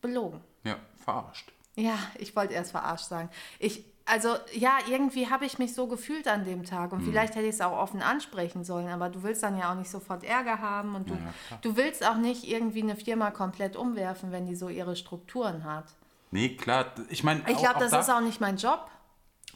belogen. 0.01 0.41
Ja, 0.63 0.77
verarscht. 1.03 1.51
Ja, 1.75 1.97
ich 2.17 2.35
wollte 2.35 2.53
erst 2.53 2.71
verarscht 2.71 3.05
sagen. 3.07 3.29
Ich, 3.59 3.85
also 4.05 4.35
ja, 4.53 4.77
irgendwie 4.87 5.29
habe 5.29 5.45
ich 5.45 5.57
mich 5.57 5.73
so 5.73 5.87
gefühlt 5.87 6.27
an 6.27 6.45
dem 6.45 6.63
Tag 6.63 6.91
Mhm. 6.91 6.99
und 6.99 7.05
vielleicht 7.05 7.35
hätte 7.35 7.47
ich 7.47 7.55
es 7.55 7.61
auch 7.61 7.77
offen 7.77 8.01
ansprechen 8.01 8.63
sollen, 8.63 8.87
aber 8.89 9.09
du 9.09 9.23
willst 9.23 9.41
dann 9.43 9.57
ja 9.57 9.71
auch 9.71 9.75
nicht 9.75 9.89
sofort 9.89 10.23
Ärger 10.23 10.59
haben 10.59 10.95
und 10.95 11.09
du, 11.09 11.13
Ja, 11.15 11.57
du 11.61 11.75
willst 11.75 12.05
auch 12.07 12.17
nicht 12.17 12.43
irgendwie 12.47 12.83
eine 12.83 12.95
Firma 12.95 13.31
komplett 13.31 13.75
umwerfen, 13.75 14.31
wenn 14.31 14.45
die 14.45 14.55
so 14.55 14.69
ihre 14.69 14.95
Strukturen 14.95 15.63
hat. 15.63 15.85
Nee, 16.31 16.49
klar. 16.55 16.85
Ich 17.09 17.23
meine, 17.23 17.41
Ich 17.47 17.57
glaube, 17.57 17.79
das 17.79 17.91
da- 17.91 17.99
ist 17.99 18.09
auch 18.09 18.21
nicht 18.21 18.41
mein 18.41 18.57
Job. 18.57 18.87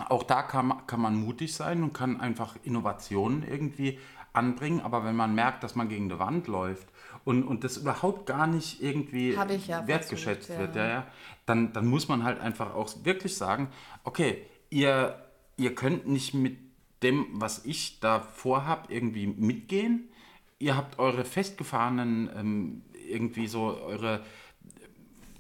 Auch 0.07 0.23
da 0.23 0.41
kann, 0.43 0.67
man- 0.67 0.87
kann 0.87 1.01
man 1.01 1.15
mutig 1.15 1.53
sein 1.53 1.83
und 1.83 1.93
kann 1.93 2.21
einfach 2.21 2.55
Innovationen 2.63 3.43
irgendwie 3.43 3.99
anbringen, 4.31 4.79
aber 4.81 5.03
wenn 5.03 5.15
man 5.15 5.35
merkt, 5.35 5.63
dass 5.63 5.75
man 5.75 5.89
gegen 5.89 6.05
eine 6.05 6.19
Wand 6.19 6.47
läuft 6.47 6.87
und, 7.29 7.43
und 7.43 7.63
das 7.63 7.77
überhaupt 7.77 8.25
gar 8.25 8.47
nicht 8.47 8.81
irgendwie 8.81 9.33
ja 9.33 9.87
wertgeschätzt 9.87 10.47
versucht, 10.47 10.73
wird, 10.73 10.75
ja. 10.75 10.83
ja, 10.83 10.89
ja, 10.89 11.07
dann, 11.45 11.73
dann 11.73 11.85
muss 11.85 12.07
man 12.07 12.23
halt 12.23 12.39
einfach 12.39 12.73
auch 12.73 12.89
wirklich 13.03 13.35
sagen, 13.37 13.67
okay, 14.03 14.41
ihr, 14.71 15.15
ihr 15.55 15.75
könnt 15.75 16.07
nicht 16.07 16.33
mit 16.33 16.57
dem, 17.03 17.27
was 17.33 17.65
ich 17.65 17.99
da 17.99 18.19
vorhab, 18.19 18.89
irgendwie 18.89 19.27
mitgehen. 19.27 20.09
Ihr 20.57 20.75
habt 20.75 20.97
eure 20.97 21.23
festgefahrenen, 21.23 22.31
ähm, 22.35 22.81
irgendwie 23.07 23.45
so 23.45 23.77
eure 23.79 24.21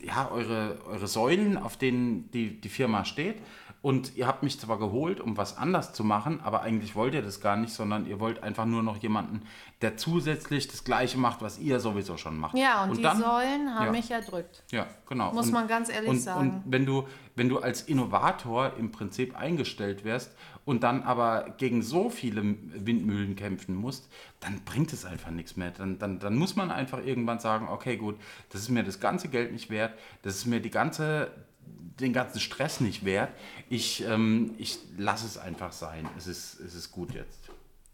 ja, 0.01 0.31
eure, 0.31 0.77
eure 0.85 1.07
Säulen, 1.07 1.57
auf 1.57 1.75
denen 1.75 2.29
die, 2.31 2.61
die 2.61 2.69
Firma 2.69 3.03
steht. 3.03 3.35
Und 3.81 4.17
ihr 4.17 4.27
habt 4.27 4.43
mich 4.43 4.59
zwar 4.59 4.77
geholt, 4.77 5.21
um 5.21 5.37
was 5.37 5.57
anders 5.57 5.93
zu 5.93 6.03
machen, 6.03 6.41
aber 6.43 6.61
eigentlich 6.63 6.95
wollt 6.95 7.13
ihr 7.13 7.21
das 7.21 7.39
gar 7.39 7.55
nicht, 7.55 7.71
sondern 7.71 8.05
ihr 8.07 8.19
wollt 8.19 8.43
einfach 8.43 8.65
nur 8.65 8.83
noch 8.83 8.97
jemanden, 8.97 9.43
der 9.81 9.95
zusätzlich 9.95 10.67
das 10.67 10.83
Gleiche 10.83 11.17
macht, 11.17 11.41
was 11.41 11.59
ihr 11.59 11.79
sowieso 11.79 12.17
schon 12.17 12.37
macht. 12.37 12.57
Ja, 12.57 12.83
und, 12.83 12.97
die 12.97 13.01
dann- 13.01 13.19
Säulen 13.19 13.73
haben 13.73 13.85
ja. 13.85 13.91
mich 13.91 14.11
erdrückt. 14.11 14.63
Ja, 14.71 14.85
genau. 15.07 15.33
Muss 15.33 15.51
man 15.51 15.67
ganz 15.69 15.89
ehrlich 15.89 16.09
und, 16.09 16.19
sagen. 16.19 16.39
Und 16.39 16.63
wenn 16.65 16.85
du, 16.85 17.07
wenn 17.35 17.47
du 17.47 17.59
als 17.59 17.83
Innovator 17.83 18.73
im 18.77 18.91
Prinzip 18.91 19.37
eingestellt 19.37 20.03
wirst 20.03 20.35
und 20.65 20.83
dann 20.83 21.03
aber 21.03 21.55
gegen 21.57 21.81
so 21.81 22.09
viele 22.09 22.43
Windmühlen 22.43 23.37
kämpfen 23.37 23.75
musst, 23.75 24.09
dann 24.41 24.59
bringt 24.65 24.91
es 24.91 25.05
einfach 25.05 25.31
nichts 25.31 25.55
mehr. 25.55 25.71
Dann, 25.71 25.99
dann, 25.99 26.19
dann 26.19 26.35
muss 26.35 26.57
man 26.57 26.69
einfach 26.69 26.99
irgendwann 27.03 27.39
sagen, 27.39 27.69
okay, 27.69 27.95
gut, 27.95 28.17
das 28.49 28.61
ist 28.61 28.69
mir 28.69 28.83
das 28.83 28.99
ganze 28.99 29.29
Geld 29.29 29.53
nicht 29.53 29.69
wert, 29.69 29.97
das 30.21 30.35
ist 30.35 30.47
mir 30.47 30.59
die 30.59 30.69
ganze, 30.69 31.31
den 31.99 32.13
ganzen 32.13 32.39
Stress 32.39 32.79
nicht 32.79 33.05
wert. 33.05 33.31
Ich, 33.69 34.03
ähm, 34.03 34.55
ich 34.57 34.79
lasse 34.97 35.25
es 35.25 35.37
einfach 35.37 35.71
sein. 35.71 36.07
Es 36.17 36.27
ist, 36.27 36.59
es 36.59 36.75
ist 36.75 36.91
gut 36.91 37.13
jetzt. 37.13 37.39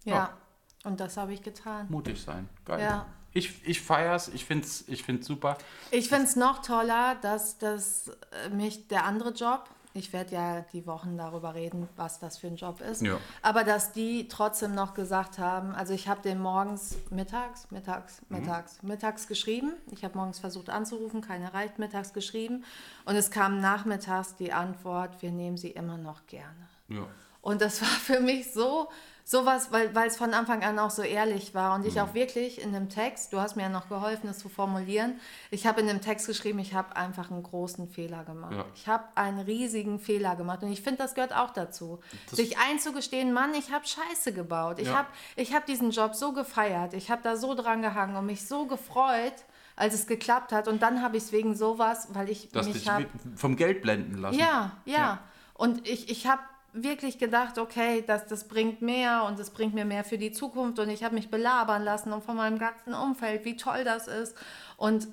Ja, 0.04 0.38
und 0.84 1.00
das 1.00 1.18
habe 1.18 1.34
ich 1.34 1.42
getan. 1.42 1.88
Mutig 1.90 2.22
sein. 2.22 2.48
Geil. 2.64 2.82
Ja. 2.82 3.06
Ich, 3.34 3.68
ich 3.68 3.82
feiere 3.82 4.16
es, 4.16 4.30
ich 4.30 4.46
finde 4.46 4.66
es 4.66 4.88
ich 4.88 5.04
find's 5.04 5.28
super. 5.28 5.58
Ich 5.92 6.08
finde 6.08 6.24
es 6.24 6.38
noch 6.38 6.62
toller, 6.62 7.16
dass 7.16 7.58
das 7.58 8.10
äh, 8.32 8.50
mich 8.50 8.88
der 8.88 9.04
andere 9.04 9.34
Job, 9.34 9.70
ich 9.96 10.12
werde 10.14 10.36
ja 10.36 10.62
die 10.74 10.86
Wochen 10.86 11.18
darüber 11.18 11.56
reden, 11.56 11.88
was 11.96 12.20
das 12.20 12.38
für 12.38 12.48
ein 12.48 12.58
Job 12.58 12.82
ist, 12.82 13.02
Ja. 13.02 13.18
aber 13.42 13.64
dass 13.64 13.94
die 13.94 14.28
trotzdem 14.28 14.76
noch 14.76 14.94
gesagt 14.94 15.40
haben, 15.40 15.74
also 15.74 15.94
ich 15.94 16.08
habe 16.10 16.22
den 16.22 16.40
morgens 16.40 16.98
mittags, 17.10 17.72
mittags, 17.72 18.22
Mhm. 18.30 18.40
mittags, 18.40 18.84
mittags 18.84 19.28
geschrieben. 19.28 19.72
Ich 19.92 20.04
habe 20.04 20.18
morgens 20.18 20.40
versucht 20.40 20.70
anzurufen, 20.70 21.22
keine 21.22 21.46
erreicht, 21.46 21.80
mittags 21.80 22.12
geschrieben 22.14 22.66
und 23.06 23.16
es 23.16 23.32
kam 23.32 23.62
nachmittags 23.62 24.36
die 24.36 24.52
Antwort, 24.52 25.22
wir 25.22 25.32
nehmen 25.32 25.58
sie 25.58 25.72
immer 25.72 25.98
noch 25.98 26.28
gerne. 26.28 26.68
Ja. 26.90 27.08
Und 27.42 27.62
das 27.62 27.82
war 27.82 27.88
für 27.88 28.20
mich 28.20 28.52
so 28.54 28.90
sowas, 29.28 29.72
weil, 29.72 29.94
weil 29.96 30.08
es 30.08 30.18
von 30.18 30.34
Anfang 30.36 30.64
an 30.64 30.78
auch 30.78 30.92
so 30.92 31.02
ehrlich 31.02 31.56
war 31.56 31.74
und 31.74 31.82
Mhm. 31.82 31.88
ich 31.88 32.00
auch 32.00 32.14
wirklich 32.14 32.62
in 32.62 32.72
dem 32.74 32.90
Text, 32.90 33.34
du 33.34 33.40
hast 33.42 33.56
mir 33.56 33.64
ja 33.64 33.70
noch 33.70 33.90
geholfen, 33.90 34.28
das 34.28 34.38
zu 34.38 34.50
formulieren, 34.50 35.20
ich 35.50 35.66
habe 35.66 35.82
in 35.82 35.88
dem 35.88 36.00
Text 36.00 36.28
geschrieben, 36.28 36.60
ich 36.60 36.76
habe 36.76 36.96
einfach 36.96 37.32
einen 37.32 37.42
großen 37.42 37.90
Fehler 37.90 38.24
gemacht. 38.24 38.54
Ja. 38.56 38.66
Ich 38.76 38.88
habe 38.88 39.04
einen 39.16 39.40
riesigen 39.40 40.00
Fehler 40.00 40.36
gemacht 40.36 40.62
und 40.62 40.72
ich 40.72 40.82
finde, 40.82 41.00
das 41.00 41.16
gehört 41.16 41.36
auch 41.36 41.50
dazu. 41.50 42.00
Sich 42.32 42.58
einzugestehen, 42.60 43.34
Mann, 43.34 43.54
ich 43.56 43.72
habe 43.74 43.84
Scheiße 43.88 44.32
gebaut. 44.32 44.78
Ich 44.80 44.88
Ja. 44.88 44.98
habe 45.00 45.08
ich 45.36 45.54
hab 45.56 45.66
diesen 45.66 45.90
Job 45.90 46.14
so 46.14 46.32
gefeiert, 46.32 46.94
ich 46.94 47.10
habe 47.10 47.24
da 47.24 47.36
so 47.36 47.56
dran 47.56 47.82
gehangen 47.82 48.16
und 48.16 48.28
mich 48.28 48.48
so 48.48 48.68
gefreut, 48.68 49.34
als 49.76 49.96
es 49.96 50.06
geklappt 50.08 50.52
hat 50.52 50.68
und 50.68 50.82
dann 50.84 51.02
habe 51.02 51.18
ich 51.18 51.24
es 51.24 51.32
wegen 51.32 51.56
sowas, 51.56 52.10
weil 52.14 52.30
ich 52.30 52.50
Dass 52.52 52.68
mich 52.68 52.76
dich 52.78 52.88
habe... 52.90 53.08
vom 53.36 53.56
Geld 53.58 53.82
blenden 53.82 54.20
lassen. 54.20 54.38
Ja, 54.40 54.72
ja. 54.86 54.94
Ja. 54.98 55.20
Und 55.56 55.88
ich, 55.88 56.10
ich 56.10 56.28
habe 56.28 56.42
wirklich 56.76 57.18
gedacht, 57.18 57.58
okay, 57.58 58.04
das, 58.06 58.28
das 58.28 58.48
bringt 58.48 58.82
mehr 58.82 59.24
und 59.24 59.40
es 59.40 59.50
bringt 59.50 59.74
mir 59.74 59.86
mehr 59.86 60.04
für 60.04 60.18
die 60.18 60.32
Zukunft. 60.32 60.80
Und 60.80 60.90
ich 60.90 61.04
habe 61.04 61.16
mich 61.16 61.30
belabern 61.30 61.84
lassen 61.84 62.14
und 62.14 62.24
von 62.24 62.36
meinem 62.36 62.60
ganzen 62.60 62.94
Umfeld, 62.94 63.46
wie 63.46 63.56
toll 63.56 63.84
das 63.84 64.08
ist. 64.08 64.36
Und 64.78 65.08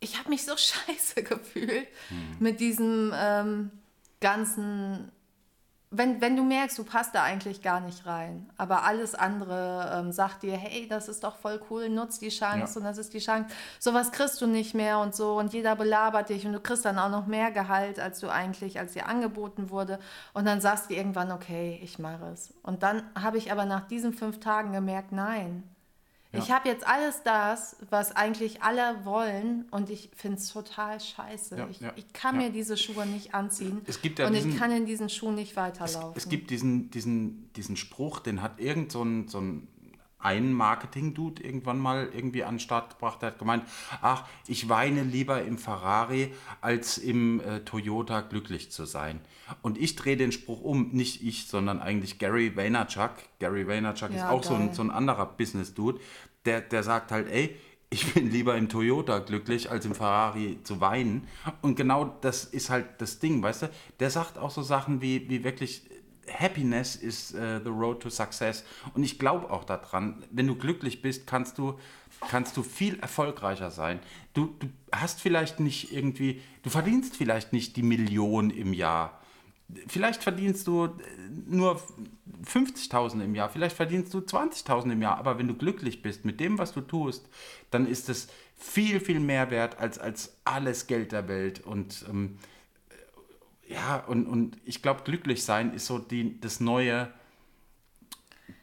ich 0.00 0.18
habe 0.18 0.30
mich 0.30 0.44
so 0.44 0.52
scheiße 0.56 1.22
gefühlt 1.22 1.88
mit 2.38 2.60
diesem 2.60 3.12
ähm, 3.14 3.70
ganzen 4.20 5.10
wenn, 5.90 6.20
wenn 6.20 6.36
du 6.36 6.44
merkst, 6.44 6.76
du 6.78 6.84
passt 6.84 7.14
da 7.14 7.22
eigentlich 7.22 7.62
gar 7.62 7.80
nicht 7.80 8.04
rein, 8.04 8.50
aber 8.58 8.84
alles 8.84 9.14
andere 9.14 9.90
ähm, 9.94 10.12
sagt 10.12 10.42
dir, 10.42 10.56
hey, 10.56 10.86
das 10.86 11.08
ist 11.08 11.24
doch 11.24 11.36
voll 11.36 11.60
cool, 11.70 11.88
nutz 11.88 12.18
die 12.18 12.28
Chance 12.28 12.74
Ja. 12.74 12.78
und 12.80 12.84
das 12.84 12.98
ist 12.98 13.14
die 13.14 13.20
Chance. 13.20 13.48
Sowas 13.78 14.12
kriegst 14.12 14.40
du 14.42 14.46
nicht 14.46 14.74
mehr 14.74 14.98
und 14.98 15.14
so 15.14 15.38
und 15.38 15.52
jeder 15.54 15.76
belabert 15.76 16.28
dich 16.28 16.46
und 16.46 16.52
du 16.52 16.60
kriegst 16.60 16.84
dann 16.84 16.98
auch 16.98 17.10
noch 17.10 17.26
mehr 17.26 17.50
Gehalt, 17.50 17.98
als 18.00 18.20
du 18.20 18.28
eigentlich, 18.28 18.78
als 18.78 18.92
dir 18.92 19.06
angeboten 19.06 19.70
wurde. 19.70 19.98
Und 20.34 20.46
dann 20.46 20.60
sagst 20.60 20.90
du 20.90 20.94
irgendwann, 20.94 21.32
okay, 21.32 21.80
ich 21.82 21.98
mache 21.98 22.26
es. 22.34 22.52
Und 22.62 22.82
dann 22.82 23.02
habe 23.18 23.38
ich 23.38 23.50
aber 23.50 23.64
nach 23.64 23.86
diesen 23.88 24.12
fünf 24.12 24.40
Tagen 24.40 24.72
gemerkt, 24.72 25.12
nein. 25.12 25.62
Ja. 26.32 26.40
Ich 26.40 26.50
habe 26.50 26.68
jetzt 26.68 26.86
alles 26.86 27.22
das, 27.22 27.76
was 27.88 28.14
eigentlich 28.14 28.62
alle 28.62 29.02
wollen 29.06 29.64
und 29.70 29.88
ich 29.88 30.10
finde 30.14 30.36
es 30.36 30.52
total 30.52 31.00
scheiße. 31.00 31.56
Ja, 31.56 31.68
ich, 31.70 31.80
ja, 31.80 31.92
ich 31.96 32.12
kann 32.12 32.36
mir 32.36 32.50
diese 32.50 32.76
Schuhe 32.76 33.06
nicht 33.06 33.34
anziehen 33.34 33.80
Es 33.86 34.02
gibt 34.02 34.18
ja 34.18 34.26
und 34.26 34.34
diesen- 34.34 34.52
ich 34.52 34.58
kann 34.58 34.70
in 34.70 34.84
diesen 34.84 35.08
Schuhen 35.08 35.36
nicht 35.36 35.52
Es, 35.52 35.56
weiterlaufen. 35.56 36.12
es 36.16 36.28
gibt 36.28 36.50
diesen, 36.50 36.90
diesen, 36.90 37.50
diesen 37.54 37.76
Spruch, 37.76 38.20
den 38.20 38.42
hat 38.42 38.60
irgend 38.60 38.92
so 38.92 39.02
ein, 39.02 39.26
so 39.28 39.40
ein 39.40 39.68
ein 40.18 40.52
Marketing-Dude 40.52 41.42
irgendwann 41.42 41.78
mal 41.78 42.08
irgendwie 42.14 42.44
an 42.44 42.54
den 42.54 42.60
Start 42.60 42.90
gebracht, 42.90 43.22
der 43.22 43.30
hat 43.30 43.38
gemeint, 43.38 43.64
ach, 44.02 44.24
ich 44.46 44.68
weine 44.68 45.02
lieber 45.02 45.42
im 45.42 45.58
Ferrari, 45.58 46.32
als 46.60 46.98
im 46.98 47.40
äh, 47.40 47.60
Toyota 47.60 48.20
glücklich 48.22 48.70
zu 48.70 48.84
sein. 48.84 49.20
Und 49.62 49.78
ich 49.78 49.96
drehe 49.96 50.16
den 50.16 50.32
Spruch 50.32 50.60
um, 50.60 50.90
nicht 50.90 51.22
ich, 51.22 51.46
sondern 51.46 51.80
eigentlich 51.80 52.18
Gary 52.18 52.56
Vaynerchuk. 52.56 53.12
Gary 53.38 53.66
Vaynerchuk 53.66 54.10
ist 54.10 54.16
Ja, 54.16 54.30
auch 54.30 54.42
so 54.42 54.54
ein, 54.54 54.74
so 54.74 54.82
ein 54.82 54.90
anderer 54.90 55.26
Business-Dude, 55.26 56.00
der, 56.44 56.60
der 56.62 56.82
sagt 56.82 57.12
halt, 57.12 57.30
ey, 57.30 57.56
ich 57.90 58.12
bin 58.12 58.30
lieber 58.30 58.56
im 58.56 58.68
Toyota 58.68 59.18
glücklich, 59.20 59.70
als 59.70 59.86
im 59.86 59.94
Ferrari 59.94 60.58
zu 60.62 60.80
weinen. 60.80 61.26
Und 61.62 61.76
genau 61.76 62.16
das 62.20 62.44
ist 62.44 62.68
halt 62.68 62.86
das 62.98 63.18
Ding, 63.18 63.42
weißt 63.42 63.62
du? 63.62 63.70
Der 64.00 64.10
sagt 64.10 64.36
auch 64.36 64.50
so 64.50 64.62
Sachen 64.62 65.00
wie, 65.00 65.28
wie 65.30 65.42
wirklich, 65.42 65.88
Happiness 66.32 66.96
is 66.96 67.32
äh, 67.34 67.60
the 67.62 67.70
road 67.70 68.00
to 68.00 68.10
success. 68.10 68.64
Und 68.94 69.02
ich 69.02 69.18
glaube 69.18 69.50
auch 69.50 69.64
daran, 69.64 70.24
wenn 70.30 70.46
du 70.46 70.54
glücklich 70.54 71.02
bist, 71.02 71.26
kannst 71.26 71.58
du, 71.58 71.78
kannst 72.30 72.56
du 72.56 72.62
viel 72.62 72.98
erfolgreicher 73.00 73.70
sein. 73.70 74.00
Du, 74.34 74.54
du 74.58 74.68
hast 74.92 75.20
vielleicht 75.20 75.60
nicht 75.60 75.92
irgendwie, 75.92 76.40
du 76.62 76.70
verdienst 76.70 77.16
vielleicht 77.16 77.52
nicht 77.52 77.76
die 77.76 77.82
Million 77.82 78.50
im 78.50 78.72
Jahr. 78.72 79.20
Vielleicht 79.86 80.22
verdienst 80.22 80.66
du 80.66 80.86
äh, 80.86 80.90
nur 81.46 81.80
50.000 82.44 83.22
im 83.22 83.34
Jahr, 83.34 83.50
vielleicht 83.50 83.76
verdienst 83.76 84.14
du 84.14 84.18
20.000 84.18 84.92
im 84.92 85.02
Jahr, 85.02 85.18
aber 85.18 85.38
wenn 85.38 85.48
du 85.48 85.54
glücklich 85.54 86.02
bist 86.02 86.24
mit 86.24 86.40
dem, 86.40 86.58
was 86.58 86.72
du 86.72 86.80
tust, 86.80 87.28
dann 87.70 87.86
ist 87.86 88.08
es 88.08 88.28
viel, 88.56 89.00
viel 89.00 89.20
mehr 89.20 89.50
wert 89.50 89.78
als, 89.78 89.98
als 89.98 90.36
alles 90.44 90.86
Geld 90.86 91.12
der 91.12 91.28
Welt. 91.28 91.60
Und 91.64 92.04
ähm, 92.08 92.38
ja, 93.68 93.96
und, 94.06 94.26
und 94.26 94.56
ich 94.64 94.82
glaube, 94.82 95.02
glücklich 95.04 95.44
sein 95.44 95.74
ist 95.74 95.86
so 95.86 95.98
die, 95.98 96.40
das 96.40 96.58
neue, 96.60 97.12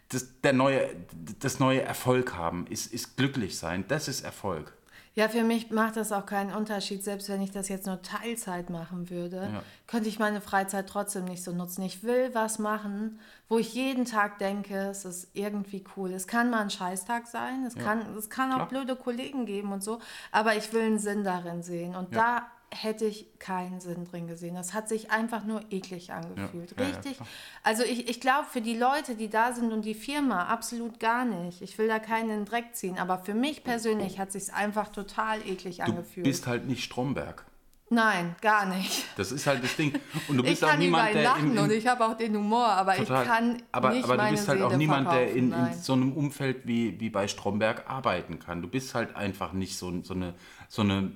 das, 0.10 0.28
der 0.44 0.54
neue, 0.54 0.96
das 1.40 1.60
neue 1.60 1.82
Erfolg 1.82 2.34
haben, 2.36 2.68
ist, 2.68 2.92
ist 2.94 3.16
glücklich 3.18 3.58
sein. 3.58 3.86
Das 3.88 4.08
ist 4.08 4.22
Erfolg. 4.24 4.74
Ja, 5.14 5.30
für 5.30 5.44
mich 5.44 5.72
macht 5.72 5.96
das 5.96 6.12
auch 6.12 6.26
keinen 6.26 6.54
Unterschied. 6.54 7.02
Selbst 7.02 7.30
wenn 7.30 7.42
ich 7.42 7.50
das 7.52 7.70
jetzt 7.70 7.86
nur 7.86 8.02
Teilzeit 8.02 8.70
machen 8.70 9.10
würde, 9.10 9.50
Ja. 9.54 9.64
könnte 9.88 10.10
ich 10.10 10.20
meine 10.20 10.42
Freizeit 10.42 10.90
trotzdem 10.90 11.24
nicht 11.24 11.42
so 11.42 11.54
nutzen. 11.54 11.84
Ich 11.84 12.04
will 12.04 12.32
was 12.34 12.60
machen, 12.60 13.20
wo 13.48 13.58
ich 13.58 13.74
jeden 13.74 14.04
Tag 14.04 14.40
denke, 14.40 14.76
es 14.76 15.06
ist 15.06 15.30
irgendwie 15.34 15.86
cool. 15.96 16.12
Es 16.12 16.28
kann 16.28 16.50
mal 16.50 16.62
ein 16.64 16.70
Scheißtag 16.70 17.28
sein, 17.28 17.64
es, 17.66 17.76
kann, 17.76 18.02
es 18.18 18.30
kann 18.30 18.52
auch 18.52 18.68
klar. 18.68 18.84
blöde 18.84 18.98
Kollegen 18.98 19.46
geben 19.46 19.72
und 19.72 19.84
so, 19.84 20.00
aber 20.34 20.58
ich 20.58 20.74
will 20.74 20.82
einen 20.82 21.00
Sinn 21.00 21.24
darin 21.24 21.64
sehen. 21.64 21.96
Und 21.96 22.14
da 22.14 22.48
hätte 22.84 23.06
ich 23.06 23.26
keinen 23.40 23.80
Sinn 23.80 24.06
drin 24.06 24.28
gesehen. 24.28 24.56
Das 24.56 24.74
hat 24.74 24.90
sich 24.90 25.12
einfach 25.12 25.44
nur 25.46 25.62
eklig 25.72 26.12
angefühlt. 26.12 26.76
Ja, 26.78 26.84
ja, 26.84 26.90
Richtig. 26.90 27.16
klar. 27.16 27.28
also 27.64 27.84
ich, 27.84 28.10
ich 28.10 28.20
glaube, 28.20 28.46
für 28.52 28.62
die 28.62 28.78
Leute, 28.78 29.16
die 29.16 29.30
da 29.30 29.54
sind 29.54 29.72
und 29.72 29.84
die 29.86 29.94
Firma, 29.94 30.46
absolut 30.46 31.00
gar 31.00 31.26
nicht. 31.26 31.62
Ich 31.62 31.78
will 31.78 31.88
da 31.88 32.00
keinen 32.00 32.30
in 32.30 32.36
den 32.40 32.46
Dreck 32.46 32.76
ziehen. 32.76 32.98
Aber 32.98 33.20
für 33.20 33.34
mich 33.34 33.64
persönlich 33.64 34.20
hat 34.20 34.32
sich 34.32 34.54
einfach 34.54 34.90
total 34.90 35.40
eklig 35.48 35.78
Du 35.78 35.84
angefühlt. 35.84 36.26
bist 36.26 36.48
halt 36.48 36.68
nicht 36.68 36.84
Stromberg. 36.84 37.46
Nein, 37.90 38.36
gar 38.42 38.66
nicht. 38.66 39.06
Das 39.16 39.32
ist 39.32 39.46
halt 39.46 39.64
das 39.64 39.76
Ding. 39.76 39.94
Und 40.28 40.38
du 40.38 40.44
Ich 40.44 40.50
bist 40.50 40.64
auch 40.64 40.70
kann 40.70 40.78
über 40.80 40.86
niemand, 40.86 41.14
der 41.14 41.24
lachen 41.24 41.52
im, 41.56 41.64
und 41.64 41.72
im, 41.72 41.78
ich 41.78 41.86
habe 41.86 42.06
auch 42.06 42.18
den 42.18 42.36
Humor, 42.36 42.68
aber 42.68 42.96
total, 42.96 43.22
ich 43.24 43.30
kann 43.30 43.62
aber, 43.72 43.90
nicht 43.92 44.04
aber 44.04 44.18
du 44.18 44.30
bist 44.32 44.48
halt 44.48 44.62
auch 44.64 44.70
Seele 44.70 44.78
niemand, 44.80 45.12
der 45.12 45.32
in, 45.32 45.54
in 45.54 45.74
so 45.80 45.94
einem 45.94 46.12
Umfeld 46.14 46.66
wie, 46.66 47.00
wie 47.00 47.12
bei 47.12 47.28
Stromberg 47.28 47.88
arbeiten 47.88 48.40
kann. 48.40 48.64
Du 48.64 48.68
bist 48.68 48.96
halt 48.96 49.16
einfach 49.16 49.54
nicht 49.54 49.78
so, 49.78 50.02
so 50.02 50.16
eine 50.16 50.34
so 50.68 50.82
eine 50.82 51.12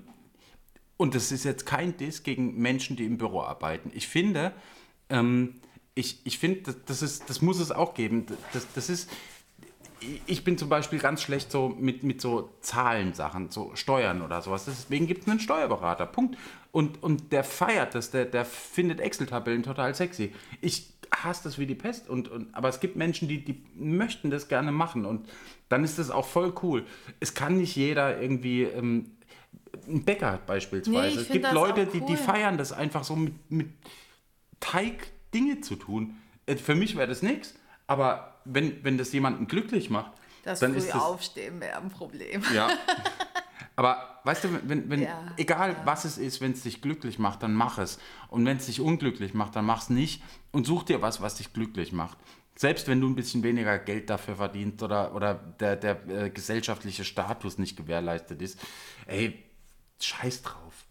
und 0.99 1.15
das 1.15 1.31
ist 1.31 1.45
jetzt 1.45 1.65
kein 1.65 1.95
Diss 1.95 2.23
gegen 2.23 2.57
Menschen, 2.57 2.97
die 2.97 3.05
im 3.05 3.17
Büro 3.17 3.41
arbeiten. 3.41 3.89
Ich 3.93 4.09
finde, 4.09 4.51
ähm, 5.09 5.55
ich, 5.95 6.19
ich 6.25 6.37
finde, 6.37 6.63
das, 6.63 6.75
das, 6.85 7.01
ist, 7.01 7.29
das 7.29 7.41
muss 7.41 7.57
es 7.61 7.71
auch 7.71 7.93
geben. 7.93 8.25
Das, 8.51 8.67
das 8.75 8.89
ist, 8.89 9.09
ich 10.25 10.43
bin 10.43 10.57
zum 10.57 10.67
Beispiel 10.67 10.99
ganz 10.99 11.21
schlecht 11.21 11.53
so 11.53 11.69
mit, 11.69 12.03
mit 12.03 12.19
so 12.19 12.49
Zahlensachen, 12.59 13.49
so 13.49 13.71
Steuern 13.75 14.21
oder 14.21 14.41
sowas. 14.41 14.65
Deswegen 14.65 15.07
gibt 15.07 15.21
es 15.21 15.29
einen 15.29 15.39
Steuerberater. 15.39 16.05
Punkt. 16.05 16.37
Und, 16.73 17.01
und 17.01 17.31
der 17.31 17.45
feiert 17.45 17.95
das, 17.95 18.11
der, 18.11 18.25
der 18.25 18.43
findet 18.43 18.99
Excel-Tabellen 18.99 19.63
total 19.63 19.95
sexy. 19.95 20.33
Ich 20.59 20.91
hasse 21.15 21.45
das 21.45 21.57
wie 21.57 21.65
die 21.65 21.75
Pest. 21.75 22.09
Und, 22.09 22.27
und, 22.27 22.53
aber 22.53 22.67
es 22.67 22.81
gibt 22.81 22.97
Menschen, 22.97 23.29
die, 23.29 23.45
die 23.45 23.63
möchten 23.73 24.31
das 24.31 24.49
gerne 24.49 24.73
machen. 24.73 25.05
Und 25.05 25.29
dann 25.69 25.85
ist 25.85 25.97
das 25.97 26.11
auch 26.11 26.27
voll 26.27 26.53
cool. 26.61 26.85
Es 27.21 27.35
kann 27.35 27.55
nicht 27.55 27.77
jeder 27.77 28.21
irgendwie. 28.21 28.63
Ähm, 28.63 29.11
ein 29.87 30.03
Bäcker 30.03 30.39
beispielsweise. 30.45 31.15
Nee, 31.15 31.21
es 31.23 31.29
gibt 31.29 31.51
Leute, 31.51 31.87
auch 31.87 31.91
die, 31.91 32.01
die 32.01 32.11
cool. 32.13 32.17
feiern 32.17 32.57
das 32.57 32.71
einfach 32.71 33.03
so 33.03 33.15
mit, 33.15 33.33
mit 33.51 33.69
Teig 34.59 35.11
Dinge 35.33 35.61
zu 35.61 35.75
tun. 35.75 36.15
Äh, 36.45 36.55
Für 36.57 36.75
mich 36.75 36.95
wäre 36.95 37.07
das 37.07 37.21
nichts. 37.21 37.55
Aber 37.87 38.35
wenn, 38.45 38.83
wenn 38.83 38.97
das 38.97 39.11
jemanden 39.13 39.47
glücklich 39.47 39.89
macht, 39.89 40.11
Das 40.43 40.59
dann 40.59 40.71
früh 40.73 40.79
ist 40.79 40.89
das. 40.93 41.01
aufstehen 41.01 41.59
wäre 41.59 41.77
ein 41.77 41.89
Problem. 41.89 42.43
Ja. 42.53 42.69
Aber 43.75 44.19
weißt 44.25 44.43
du, 44.43 44.49
wenn, 44.65 44.89
wenn 44.89 45.01
Ja, 45.03 45.31
egal 45.37 45.75
was 45.85 46.03
es 46.03 46.17
ist, 46.17 46.41
wenn 46.41 46.51
es 46.51 46.63
dich 46.63 46.81
glücklich 46.81 47.17
macht, 47.17 47.43
dann 47.43 47.53
mach 47.53 47.77
es. 47.77 47.97
Und 48.27 48.45
wenn 48.45 48.57
es 48.57 48.65
dich 48.65 48.81
unglücklich 48.81 49.33
macht, 49.33 49.55
dann 49.55 49.65
mach 49.65 49.81
es 49.83 49.89
nicht 49.89 50.21
und 50.51 50.65
such 50.67 50.83
dir 50.83 51.01
was, 51.01 51.21
was 51.21 51.35
dich 51.35 51.53
glücklich 51.53 51.93
macht. 51.93 52.17
Selbst 52.55 52.89
wenn 52.89 52.99
du 52.99 53.07
ein 53.07 53.15
bisschen 53.15 53.41
weniger 53.41 53.79
Geld 53.79 54.09
dafür 54.09 54.35
verdienst 54.35 54.83
oder, 54.83 55.15
oder 55.15 55.33
der, 55.33 55.77
der 55.77 56.07
äh, 56.09 56.29
gesellschaftliche 56.29 57.05
Status 57.05 57.57
nicht 57.57 57.77
gewährleistet 57.77 58.41
ist, 58.41 58.59
ey, 59.05 59.45
scheiß 60.05 60.41
drauf. 60.41 60.85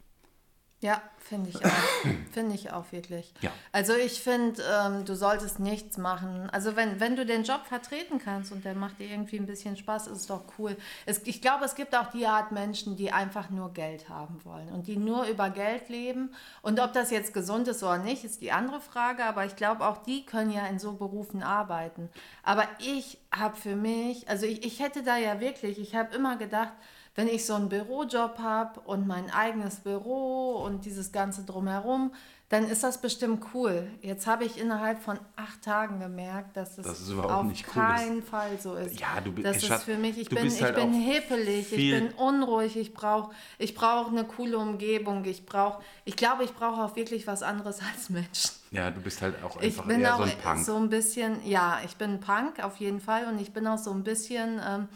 Ja, 0.81 1.03
finde 1.19 1.51
ich 1.51 1.65
auch. 1.65 1.71
finde 2.33 2.55
ich 2.55 2.71
auch 2.71 2.93
wirklich. 2.93 3.33
Ja. 3.41 3.51
Also 3.73 3.95
ich 3.95 4.23
finde, 4.23 4.63
ähm, 4.63 5.05
du 5.05 5.17
solltest 5.17 5.59
nichts 5.59 5.99
machen. 5.99 6.49
Also 6.51 6.77
wenn, 6.77 7.01
wenn 7.01 7.17
du 7.17 7.27
den 7.27 7.43
Job 7.43 7.67
vertreten 7.67 8.21
kannst 8.21 8.53
und 8.53 8.65
der 8.65 8.77
macht 8.77 9.01
dir 9.01 9.09
irgendwie 9.11 9.39
ein 9.41 9.47
bisschen 9.47 9.77
Spaß, 9.77 10.07
ist 10.07 10.19
es 10.19 10.27
doch 10.29 10.45
cool. 10.57 10.77
Es, 11.05 11.23
ich 11.25 11.43
glaube, 11.43 11.65
es 11.65 11.75
gibt 11.75 11.97
auch 11.97 12.11
die 12.13 12.27
Art 12.27 12.53
Menschen, 12.53 12.97
die 12.97 13.11
einfach 13.11 13.51
nur 13.51 13.73
Geld 13.73 14.09
haben 14.09 14.45
wollen 14.45 14.69
und 14.69 14.87
die 14.87 14.97
nur 14.97 15.25
über 15.25 15.51
Geld 15.51 15.89
leben. 15.89 16.33
Und 16.63 16.79
ob 16.79 16.93
das 16.93 17.11
jetzt 17.11 17.35
gesund 17.35 17.67
ist 17.67 17.83
oder 17.83 17.99
nicht, 17.99 18.23
ist 18.23 18.41
die 18.41 18.53
andere 18.53 18.81
Frage. 18.81 19.25
Aber 19.25 19.45
ich 19.45 19.57
glaube, 19.57 19.85
auch 19.85 19.99
die 20.05 20.25
können 20.25 20.53
ja 20.53 20.65
in 20.69 20.79
so 20.79 20.93
Berufen 20.93 21.43
arbeiten. 21.43 22.09
Aber 22.45 22.69
ich 22.79 23.19
habe 23.35 23.57
für 23.57 23.75
mich, 23.75 24.29
also 24.29 24.47
ich, 24.47 24.65
ich 24.65 24.79
hätte 24.79 25.03
da 25.03 25.17
ja 25.17 25.41
wirklich, 25.41 25.81
ich 25.81 25.97
habe 25.97 26.15
immer 26.15 26.37
gedacht, 26.37 26.73
wenn 27.19 27.27
ich 27.27 27.45
so 27.45 27.55
einen 27.55 27.69
Bürojob 27.69 28.39
habe 28.39 28.79
und 28.81 29.09
mein 29.09 29.29
eigenes 29.33 29.81
Büro 29.81 30.63
und 30.65 30.85
dieses 30.85 31.11
Ganze 31.11 31.43
drumherum, 31.43 32.13
dann 32.49 32.65
ist 32.69 32.85
das 32.85 33.01
bestimmt 33.01 33.45
cool. 33.53 33.91
Jetzt 34.03 34.29
habe 34.29 34.45
ich 34.45 34.57
innerhalb 34.59 35.01
von 35.03 35.19
acht 35.35 35.61
Tagen 35.63 35.99
gemerkt, 35.99 36.57
dass 36.57 36.77
das, 36.77 36.87
es 36.87 37.11
überhaupt 37.11 37.33
auf 37.35 37.45
nicht 37.47 37.67
cool 37.75 37.83
keinen 37.83 38.23
Fall 38.23 38.61
so 38.61 38.75
ist. 38.77 39.01
Ja, 39.01 39.21
du 39.21 39.33
bi- 39.33 39.43
das 39.43 39.57
ist 39.65 39.83
für 39.83 39.97
mich, 39.97 40.17
ich 40.17 40.29
bin, 40.29 40.45
bist 40.45 40.59
ich 40.59 40.63
halt 40.63 40.77
bin 40.77 40.93
hippelig, 40.93 41.73
ich 41.73 41.91
bin 41.91 42.11
unruhig, 42.13 42.77
ich 42.77 42.95
brauche 42.95 43.33
ich 43.59 43.75
brauch 43.75 44.09
eine 44.13 44.23
coole 44.23 44.57
Umgebung, 44.57 45.25
ich 45.25 45.45
brauche, 45.45 45.83
ich 46.05 46.15
glaube, 46.15 46.45
ich 46.45 46.55
brauche 46.55 46.81
auch 46.85 46.95
wirklich 46.95 47.27
was 47.27 47.43
anderes 47.43 47.81
als 47.93 48.11
Menschen. 48.11 48.51
Ja, 48.71 48.93
du 48.93 49.01
bist 49.01 49.21
halt 49.23 49.43
auch 49.43 49.57
Ich 49.61 49.65
einfach 49.77 49.87
bin 49.87 50.03
eher 50.03 50.15
auch 50.15 50.19
so 50.19 50.23
ein 50.23 50.39
Punk. 50.39 50.65
so 50.65 50.77
ein 50.77 50.89
bisschen, 50.89 51.45
ja, 51.45 51.81
ich 51.85 51.97
bin 51.97 52.21
Punk 52.21 52.63
auf 52.65 52.77
jeden 52.77 53.01
Fall 53.01 53.27
und 53.27 53.41
ich 53.41 53.53
bin 53.53 53.67
auch 53.67 53.79
so 53.79 53.91
ein 53.91 54.05
bisschen, 54.05 54.61
ähm, 54.65 54.89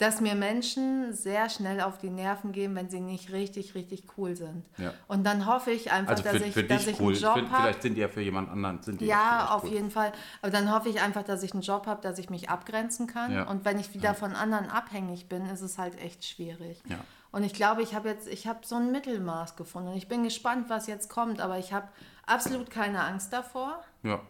dass 0.00 0.22
mir 0.22 0.34
Menschen 0.34 1.12
sehr 1.12 1.50
schnell 1.50 1.82
auf 1.82 1.98
die 1.98 2.08
Nerven 2.08 2.52
gehen, 2.52 2.74
wenn 2.74 2.88
sie 2.88 3.00
nicht 3.00 3.32
richtig, 3.32 3.74
richtig 3.74 4.04
cool 4.16 4.34
sind. 4.34 4.64
Ja. 4.78 4.94
Und 5.08 5.24
dann 5.24 5.44
hoffe 5.44 5.70
ich 5.72 5.92
einfach, 5.92 6.12
also 6.12 6.22
dass 6.22 6.36
für, 6.38 6.44
ich, 6.44 6.54
für 6.54 6.64
dass 6.64 6.86
ich 6.86 6.98
cool. 7.00 7.12
einen 7.12 7.22
Job 7.22 7.50
habe. 7.50 7.62
Vielleicht 7.62 7.82
sind 7.82 7.94
die 7.96 8.00
ja 8.00 8.08
für 8.08 8.22
jemand 8.22 8.48
anderen. 8.48 8.82
Sind 8.82 9.02
die 9.02 9.06
Ja, 9.06 9.50
auf 9.54 9.64
cool. 9.64 9.70
jeden 9.72 9.90
Fall. 9.90 10.12
Aber 10.40 10.50
dann 10.50 10.72
hoffe 10.74 10.88
ich 10.88 11.02
einfach, 11.02 11.22
dass 11.22 11.42
ich 11.42 11.52
einen 11.52 11.60
Job 11.60 11.86
habe, 11.86 12.00
dass 12.00 12.18
ich 12.18 12.30
mich 12.30 12.48
abgrenzen 12.48 13.06
kann. 13.06 13.30
Ja. 13.30 13.42
Und 13.48 13.66
wenn 13.66 13.78
ich 13.78 13.92
wieder 13.92 14.14
von 14.14 14.32
anderen 14.34 14.70
abhängig 14.70 15.28
bin, 15.28 15.44
ist 15.44 15.60
es 15.60 15.76
halt 15.76 16.00
echt 16.00 16.24
schwierig. 16.24 16.82
Ja. 16.88 16.98
Und 17.30 17.44
ich 17.44 17.52
glaube, 17.52 17.82
ich 17.82 17.94
habe 17.94 18.08
jetzt, 18.08 18.26
ich 18.26 18.46
habe 18.46 18.60
so 18.62 18.76
ein 18.76 18.92
Mittelmaß 18.92 19.56
gefunden. 19.56 19.90
Und 19.90 19.96
ich 19.98 20.08
bin 20.08 20.24
gespannt, 20.24 20.70
was 20.70 20.86
jetzt 20.86 21.10
kommt. 21.10 21.42
Aber 21.42 21.58
ich 21.58 21.74
habe 21.74 21.88
absolut 22.26 22.70
keine 22.70 23.02
Angst 23.04 23.34
davor. 23.34 23.84
Ja. 24.02 24.20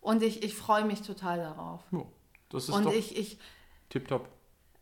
Und 0.00 0.22
ich, 0.22 0.44
ich 0.44 0.54
freue 0.54 0.84
mich 0.84 1.02
total 1.02 1.38
darauf. 1.38 1.82
ja. 1.90 2.02
Das 2.50 2.68
ist 2.68 2.70
Und 2.70 2.84
doch 2.86 2.92
ich, 2.94 3.18
ich 3.18 3.38
tipptopp. 3.90 4.28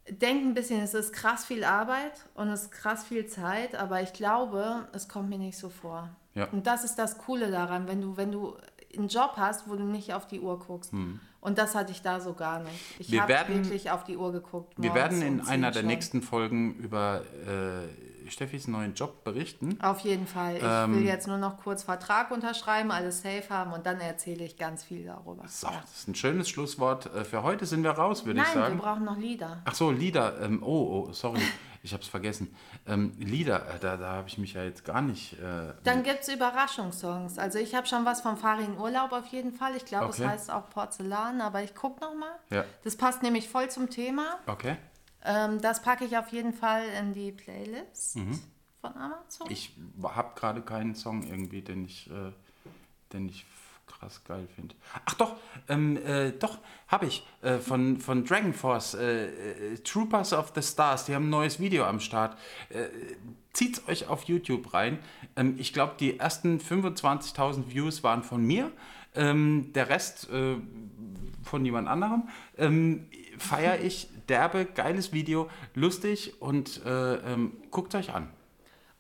Denke 0.09 0.47
ein 0.47 0.55
bisschen, 0.55 0.81
es 0.81 0.95
ist 0.95 1.13
krass 1.13 1.45
viel 1.45 1.65
Arbeit 1.65 2.27
und 2.35 2.49
es 2.49 2.63
ist 2.63 2.73
krass 2.73 3.05
viel 3.05 3.27
Zeit, 3.27 3.75
aber 3.75 4.03
ich 4.03 4.13
glaube, 4.13 4.89
es 4.93 5.09
kommt 5.09 5.29
mir 5.29 5.39
nicht 5.39 5.59
so 5.59 5.69
vor. 5.69 6.11
Ja. 6.35 6.49
Und 6.53 6.67
das 6.67 6.85
ist 6.85 6.97
das 6.97 7.19
Coole 7.19 7.51
daran, 7.51 7.89
wenn 7.89 8.01
du, 8.01 8.17
wenn 8.17 8.31
du 8.31 8.57
einen 8.97 9.09
Job 9.09 9.33
hast, 9.37 9.69
wo 9.69 9.77
du 9.77 9.85
nicht 9.85 10.15
auf 10.15 10.27
die 10.27 10.41
Uhr 10.41 10.59
guckst. 10.59 10.93
Und 11.41 11.59
das 11.59 11.75
hatte 11.75 11.93
ich 11.93 12.03
da 12.03 12.21
so 12.21 12.35
gar 12.35 12.61
nicht. 12.61 12.75
Ich 12.99 13.09
Hm. 13.09 13.13
Wir 13.13 13.23
habe 13.23 13.55
wirklich 13.55 13.91
auf 13.91 14.05
die 14.05 14.17
Uhr 14.17 14.33
geguckt. 14.33 14.75
Wir 14.77 14.95
werden 14.95 15.23
in 15.23 15.41
um 15.41 15.47
einer 15.47 15.73
10 15.73 15.81
der 15.81 15.83
nächsten 15.83 16.23
Folgen 16.23 16.75
über 16.75 17.23
äh, 17.47 17.87
Steffis 18.31 18.69
neuen 18.69 18.95
Job 18.95 19.25
berichten. 19.25 19.79
Auf 19.83 20.01
jeden 20.01 20.27
Fall. 20.27 20.57
Ich 20.57 20.63
Ähm, 20.65 20.95
will 20.97 21.05
jetzt 21.05 21.27
nur 21.27 21.39
noch 21.39 21.59
kurz 21.59 21.83
Vertrag 21.83 22.31
unterschreiben, 22.31 22.91
alles 22.91 23.23
safe 23.23 23.45
haben 23.51 23.73
und 23.73 23.87
dann 23.87 24.01
erzähle 24.01 24.45
ich 24.45 24.57
ganz 24.57 24.85
viel 24.85 25.05
darüber. 25.05 25.45
So, 25.49 25.69
das 25.69 25.99
ist 25.99 26.09
ein 26.09 26.15
schönes 26.15 26.49
Schlusswort. 26.49 27.07
Äh, 27.15 27.25
Für 27.25 27.43
heute 27.43 27.67
sind 27.67 27.83
wir 27.83 27.91
raus, 27.93 28.25
würde 28.27 28.41
ich 28.41 28.47
Nein, 28.47 28.55
wir 28.57 28.63
sagen. 28.63 28.79
brauchen 28.79 29.05
noch 29.05 29.17
Lieder. 29.19 29.63
Ach 29.65 29.75
so, 29.75 29.91
Lieder. 29.91 30.41
Ähm, 30.41 30.63
oh, 30.63 31.07
oh, 31.09 31.13
sorry, 31.13 31.41
ich 31.83 31.93
habe 31.93 32.03
es 32.03 32.09
vergessen. 32.09 32.55
Ähm, 32.87 33.13
Lieder, 33.19 33.61
äh, 33.75 33.79
da, 33.81 33.97
da 33.97 34.09
habe 34.13 34.29
ich 34.29 34.39
mich 34.39 34.55
ja 34.55 34.63
jetzt 34.65 34.85
gar 34.85 35.03
nicht. 35.03 35.35
Äh, 35.35 35.73
Dann 35.85 36.03
gibt 36.03 36.23
es 36.23 36.29
Überraschungssongs. 36.29 37.39
Also 37.39 37.59
ich 37.59 37.75
habe 37.75 37.87
schon 37.87 38.05
was 38.05 38.21
vom 38.21 38.37
Farin 38.37 38.77
Urlaub 38.79 39.13
auf 39.13 39.27
jeden 39.27 39.53
Fall. 39.53 39.77
Ich 39.77 39.85
glaube, 39.85 40.07
Okay. 40.07 40.23
es 40.23 40.29
heißt 40.29 40.51
auch 40.51 40.69
Porzellan, 40.71 41.41
aber 41.41 41.63
ich 41.63 41.75
gucke 41.75 42.01
noch 42.01 42.15
mal. 42.15 42.33
Ja. 42.51 42.65
Das 42.85 42.97
passt 42.97 43.23
nämlich 43.23 43.49
voll 43.49 43.69
zum 43.71 43.91
Thema. 43.91 44.39
okay. 44.47 44.77
Ähm, 45.27 45.61
das 45.61 45.83
packe 45.83 46.05
ich 46.05 46.17
auf 46.17 46.29
jeden 46.29 46.53
Fall 46.53 46.85
in 47.01 47.13
die 47.13 47.33
Playlist 47.33 48.19
von 48.81 48.95
Amazon. 48.97 49.47
Mhm. 49.47 49.53
Ich 49.53 49.77
habe 50.03 50.35
gerade 50.35 50.63
keinen 50.63 50.95
Song 50.95 51.23
irgendwie, 51.25 51.63
den 51.63 51.85
ich, 51.85 52.09
äh, 52.11 52.33
den 53.13 53.29
ich 53.29 53.45
krass 53.87 54.23
geil 54.25 54.47
finde. 54.55 54.75
Ach 55.05 55.15
doch, 55.15 55.37
ähm, 55.69 55.97
äh, 55.97 56.33
doch, 56.33 56.59
habe 56.89 57.07
ich. 57.07 57.27
Äh, 57.43 57.59
von, 57.59 57.99
von 57.99 58.25
Dragon 58.25 58.53
Force, 58.53 58.95
äh, 58.95 59.27
äh, 59.27 59.79
Troopers 59.79 60.33
of 60.33 60.53
the 60.55 60.63
Stars, 60.63 61.07
die 61.07 61.15
haben 61.15 61.27
ein 61.27 61.31
neues 61.31 61.59
Video 61.59 61.85
am 61.85 62.01
Start. 62.01 62.37
Äh, 62.69 62.87
Zieht 63.57 63.89
euch 63.89 64.07
auf 64.09 64.25
YouTube 64.25 64.75
rein. 64.75 64.99
Ähm, 65.35 65.55
ich 65.59 65.73
glaube, 65.73 65.95
die 65.99 66.19
ersten 66.19 66.59
25.000 66.59 67.71
Views 67.71 68.03
waren 68.03 68.23
von 68.23 68.43
mir. 68.43 68.71
Ähm, 69.17 69.73
der 69.75 69.89
Rest 69.89 70.31
äh, 70.31 70.57
von 71.43 71.65
jemand 71.65 71.89
anderem. 71.89 72.29
Ähm, 72.57 73.07
Feiere 73.39 73.81
ich 73.81 74.09
derbe, 74.29 74.65
geiles 74.65 75.13
Video, 75.13 75.49
lustig 75.75 76.41
und 76.41 76.85
äh, 76.85 77.17
ähm, 77.17 77.53
guckt 77.71 77.95
euch 77.95 78.15
an. 78.15 78.31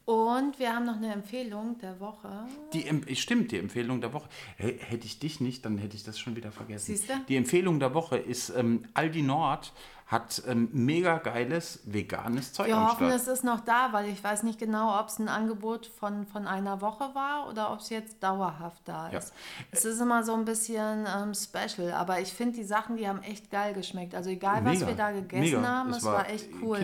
Und 0.06 0.60
wir 0.60 0.72
haben 0.72 0.86
noch 0.86 0.96
eine 0.96 1.12
Empfehlung 1.12 1.78
der 1.78 1.98
Woche. 1.98 2.46
Die, 2.72 3.16
stimmt, 3.16 3.50
die 3.50 3.58
Empfehlung 3.58 4.00
der 4.00 4.12
Woche. 4.12 4.28
Hätte 4.56 5.04
ich 5.04 5.18
dich 5.18 5.40
nicht, 5.40 5.64
dann 5.64 5.78
hätte 5.78 5.96
ich 5.96 6.04
das 6.04 6.20
schon 6.20 6.36
wieder 6.36 6.52
vergessen. 6.52 6.94
Siehste? 6.94 7.14
Die 7.28 7.34
Empfehlung 7.34 7.80
der 7.80 7.92
Woche 7.92 8.16
ist 8.16 8.50
ähm, 8.50 8.84
Aldi 8.94 9.22
Nord 9.22 9.72
hat 10.06 10.40
ähm, 10.46 10.68
mega 10.72 11.18
geiles 11.18 11.80
veganes 11.84 12.52
Zeug 12.52 12.68
Wir 12.68 12.80
hoffen, 12.80 13.08
es 13.10 13.26
ist 13.26 13.42
noch 13.42 13.58
da, 13.60 13.88
weil 13.92 14.08
ich 14.08 14.22
weiß 14.22 14.44
nicht 14.44 14.56
genau, 14.60 14.98
ob 15.00 15.08
es 15.08 15.18
ein 15.18 15.28
Angebot 15.28 15.86
von, 15.86 16.26
von 16.28 16.46
einer 16.46 16.80
Woche 16.80 17.12
war 17.14 17.48
oder 17.48 17.72
ob 17.72 17.80
es 17.80 17.90
jetzt 17.90 18.22
dauerhaft 18.22 18.82
da 18.84 19.10
Ja. 19.10 19.18
ist. 19.18 19.34
Es 19.72 19.84
ist 19.84 20.00
immer 20.00 20.22
so 20.22 20.34
ein 20.34 20.44
bisschen 20.44 21.06
ähm, 21.12 21.32
special, 21.34 21.92
aber 21.92 22.20
ich 22.20 22.32
finde, 22.32 22.54
die 22.56 22.64
Sachen, 22.64 22.96
die 22.96 23.08
haben 23.08 23.20
echt 23.24 23.50
geil 23.50 23.74
geschmeckt. 23.74 24.14
Also 24.14 24.30
egal, 24.30 24.64
was 24.64 24.74
Mega, 24.74 24.86
wir 24.86 24.94
da 24.94 25.10
gegessen 25.10 25.56
mega. 25.60 25.66
haben, 25.66 25.90
Es 25.90 26.04
war 26.04 26.12
war 26.14 26.30
echt 26.30 26.50
cool. 26.62 26.78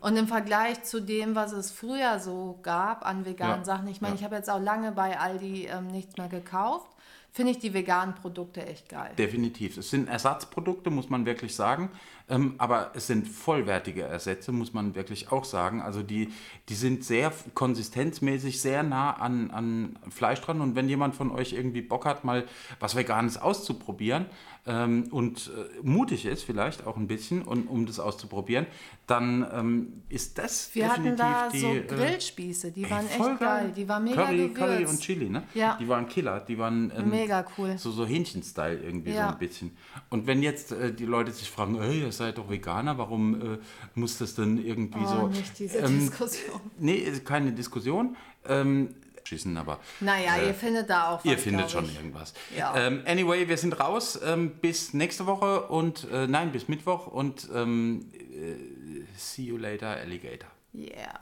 Und 0.00 0.16
im 0.16 0.26
Vergleich 0.26 0.82
zu 0.82 1.00
dem, 1.00 1.36
was 1.36 1.52
es 1.52 1.70
früher 1.70 2.18
so 2.18 2.58
gab 2.62 3.06
an 3.06 3.24
veganen 3.24 3.58
Ja, 3.60 3.64
Sachen, 3.64 3.86
ich 3.86 4.00
meine, 4.00 4.14
ja. 4.14 4.18
ich 4.18 4.24
habe 4.24 4.34
jetzt 4.34 4.50
auch 4.50 4.60
lange 4.60 4.90
bei 4.90 5.16
Aldi 5.18 5.66
ähm, 5.66 5.86
nichts 5.86 6.16
mehr 6.16 6.28
gekauft, 6.28 6.88
finde 7.34 7.50
ich 7.50 7.58
die 7.58 7.74
veganen 7.74 8.14
Produkte 8.14 8.64
echt 8.64 8.88
geil. 8.88 9.10
Definitiv. 9.18 9.76
Es 9.76 9.90
sind 9.90 10.08
Ersatzprodukte, 10.08 10.88
muss 10.90 11.10
man 11.10 11.26
wirklich 11.26 11.56
sagen. 11.56 11.90
Ähm, 12.28 12.54
aber 12.58 12.92
es 12.94 13.08
sind 13.08 13.26
vollwertige 13.26 14.02
Ersätze, 14.02 14.52
muss 14.52 14.72
man 14.72 14.94
wirklich 14.94 15.32
auch 15.32 15.44
sagen. 15.44 15.82
Also 15.82 16.04
die, 16.04 16.32
die 16.68 16.76
sind 16.76 17.02
sehr 17.02 17.32
konsistenzmäßig 17.54 18.60
sehr 18.60 18.84
nah 18.84 19.14
an, 19.14 19.50
an 19.50 19.98
Fleisch 20.10 20.40
dran. 20.42 20.60
Und 20.60 20.76
wenn 20.76 20.88
jemand 20.88 21.16
von 21.16 21.32
euch 21.32 21.54
irgendwie 21.54 21.82
Bock 21.82 22.04
hat, 22.04 22.22
mal 22.22 22.46
was 22.78 22.94
Veganes 22.94 23.36
auszuprobieren 23.36 24.26
ähm, 24.66 25.08
und 25.10 25.50
äh, 25.54 25.82
mutig 25.82 26.24
ist 26.24 26.42
vielleicht 26.42 26.86
auch 26.86 26.96
ein 26.96 27.06
bisschen, 27.06 27.42
und, 27.42 27.66
um 27.66 27.84
das 27.84 28.00
auszuprobieren, 28.00 28.66
dann 29.06 29.46
ähm, 29.52 30.02
ist 30.08 30.38
das 30.38 30.74
Wir 30.74 30.90
hatten 30.90 31.02
definitiv 31.04 31.26
da 31.26 31.48
die... 31.52 31.60
so 31.60 31.66
äh, 31.68 31.80
Grillspieße, 31.82 32.70
die 32.72 32.88
waren 32.90 33.06
Voll 33.06 33.32
echt 33.32 33.40
geil. 33.40 33.72
Die 33.76 33.86
waren 33.88 34.04
mega 34.04 34.24
Curry, 34.24 34.36
gewürzt. 34.38 34.56
Curry 34.56 34.86
und 34.86 35.00
Chili, 35.00 35.28
ne? 35.28 35.42
Ja. 35.52 35.76
Die 35.78 35.86
waren 35.86 36.08
Killer. 36.08 36.40
Die 36.40 36.58
waren 36.58 36.90
ähm, 36.96 37.10
Mega 37.10 37.44
cool. 37.58 37.76
So, 37.76 37.90
so 37.90 38.06
Hähnchen-Style 38.06 38.78
irgendwie 38.82 39.10
so 39.10 39.16
Ja. 39.18 39.30
ein 39.30 39.38
bisschen. 39.38 39.76
Und 40.08 40.26
wenn 40.26 40.42
jetzt 40.42 40.72
äh, 40.72 40.92
die 40.94 41.04
Leute 41.04 41.30
sich 41.32 41.50
fragen, 41.50 41.78
hey, 41.80 42.00
ihr 42.00 42.12
seid 42.12 42.38
doch 42.38 42.48
Veganer, 42.48 42.96
warum 42.96 43.34
äh, 43.34 43.58
muss 43.94 44.16
das 44.16 44.34
denn 44.34 44.56
irgendwie 44.64 45.00
Oh, 45.04 45.06
so... 45.06 45.26
nicht 45.28 45.58
diese 45.58 45.78
ähm, 45.78 45.98
Diskussion. 46.00 46.60
Nee, 46.78 47.04
keine 47.24 47.52
Diskussion. 47.52 48.16
Ähm, 48.46 48.94
schießen, 49.26 49.56
aber 49.56 49.80
Naja, 50.00 50.36
äh, 50.36 50.48
ihr 50.48 50.54
findet 50.54 50.90
da 50.90 51.10
auch 51.10 51.18
was, 51.18 51.24
ihr 51.24 51.38
findet 51.38 51.70
schon 51.70 51.86
ich. 51.86 51.96
irgendwas. 51.96 52.34
Ja. 52.56 52.76
Ähm, 52.76 53.02
anyway, 53.06 53.48
wir 53.48 53.56
sind 53.56 53.78
raus. 53.80 54.18
Ähm, 54.24 54.50
bis 54.60 54.94
nächste 54.94 55.26
Woche 55.26 55.62
und 55.68 56.06
äh, 56.12 56.26
nein, 56.26 56.52
bis 56.52 56.68
Mittwoch 56.68 57.06
und 57.06 57.48
ähm, 57.54 58.10
äh, 58.12 59.04
see 59.16 59.42
you 59.44 59.56
later, 59.56 59.88
Alligator. 59.88 60.50
Yeah. 60.74 61.20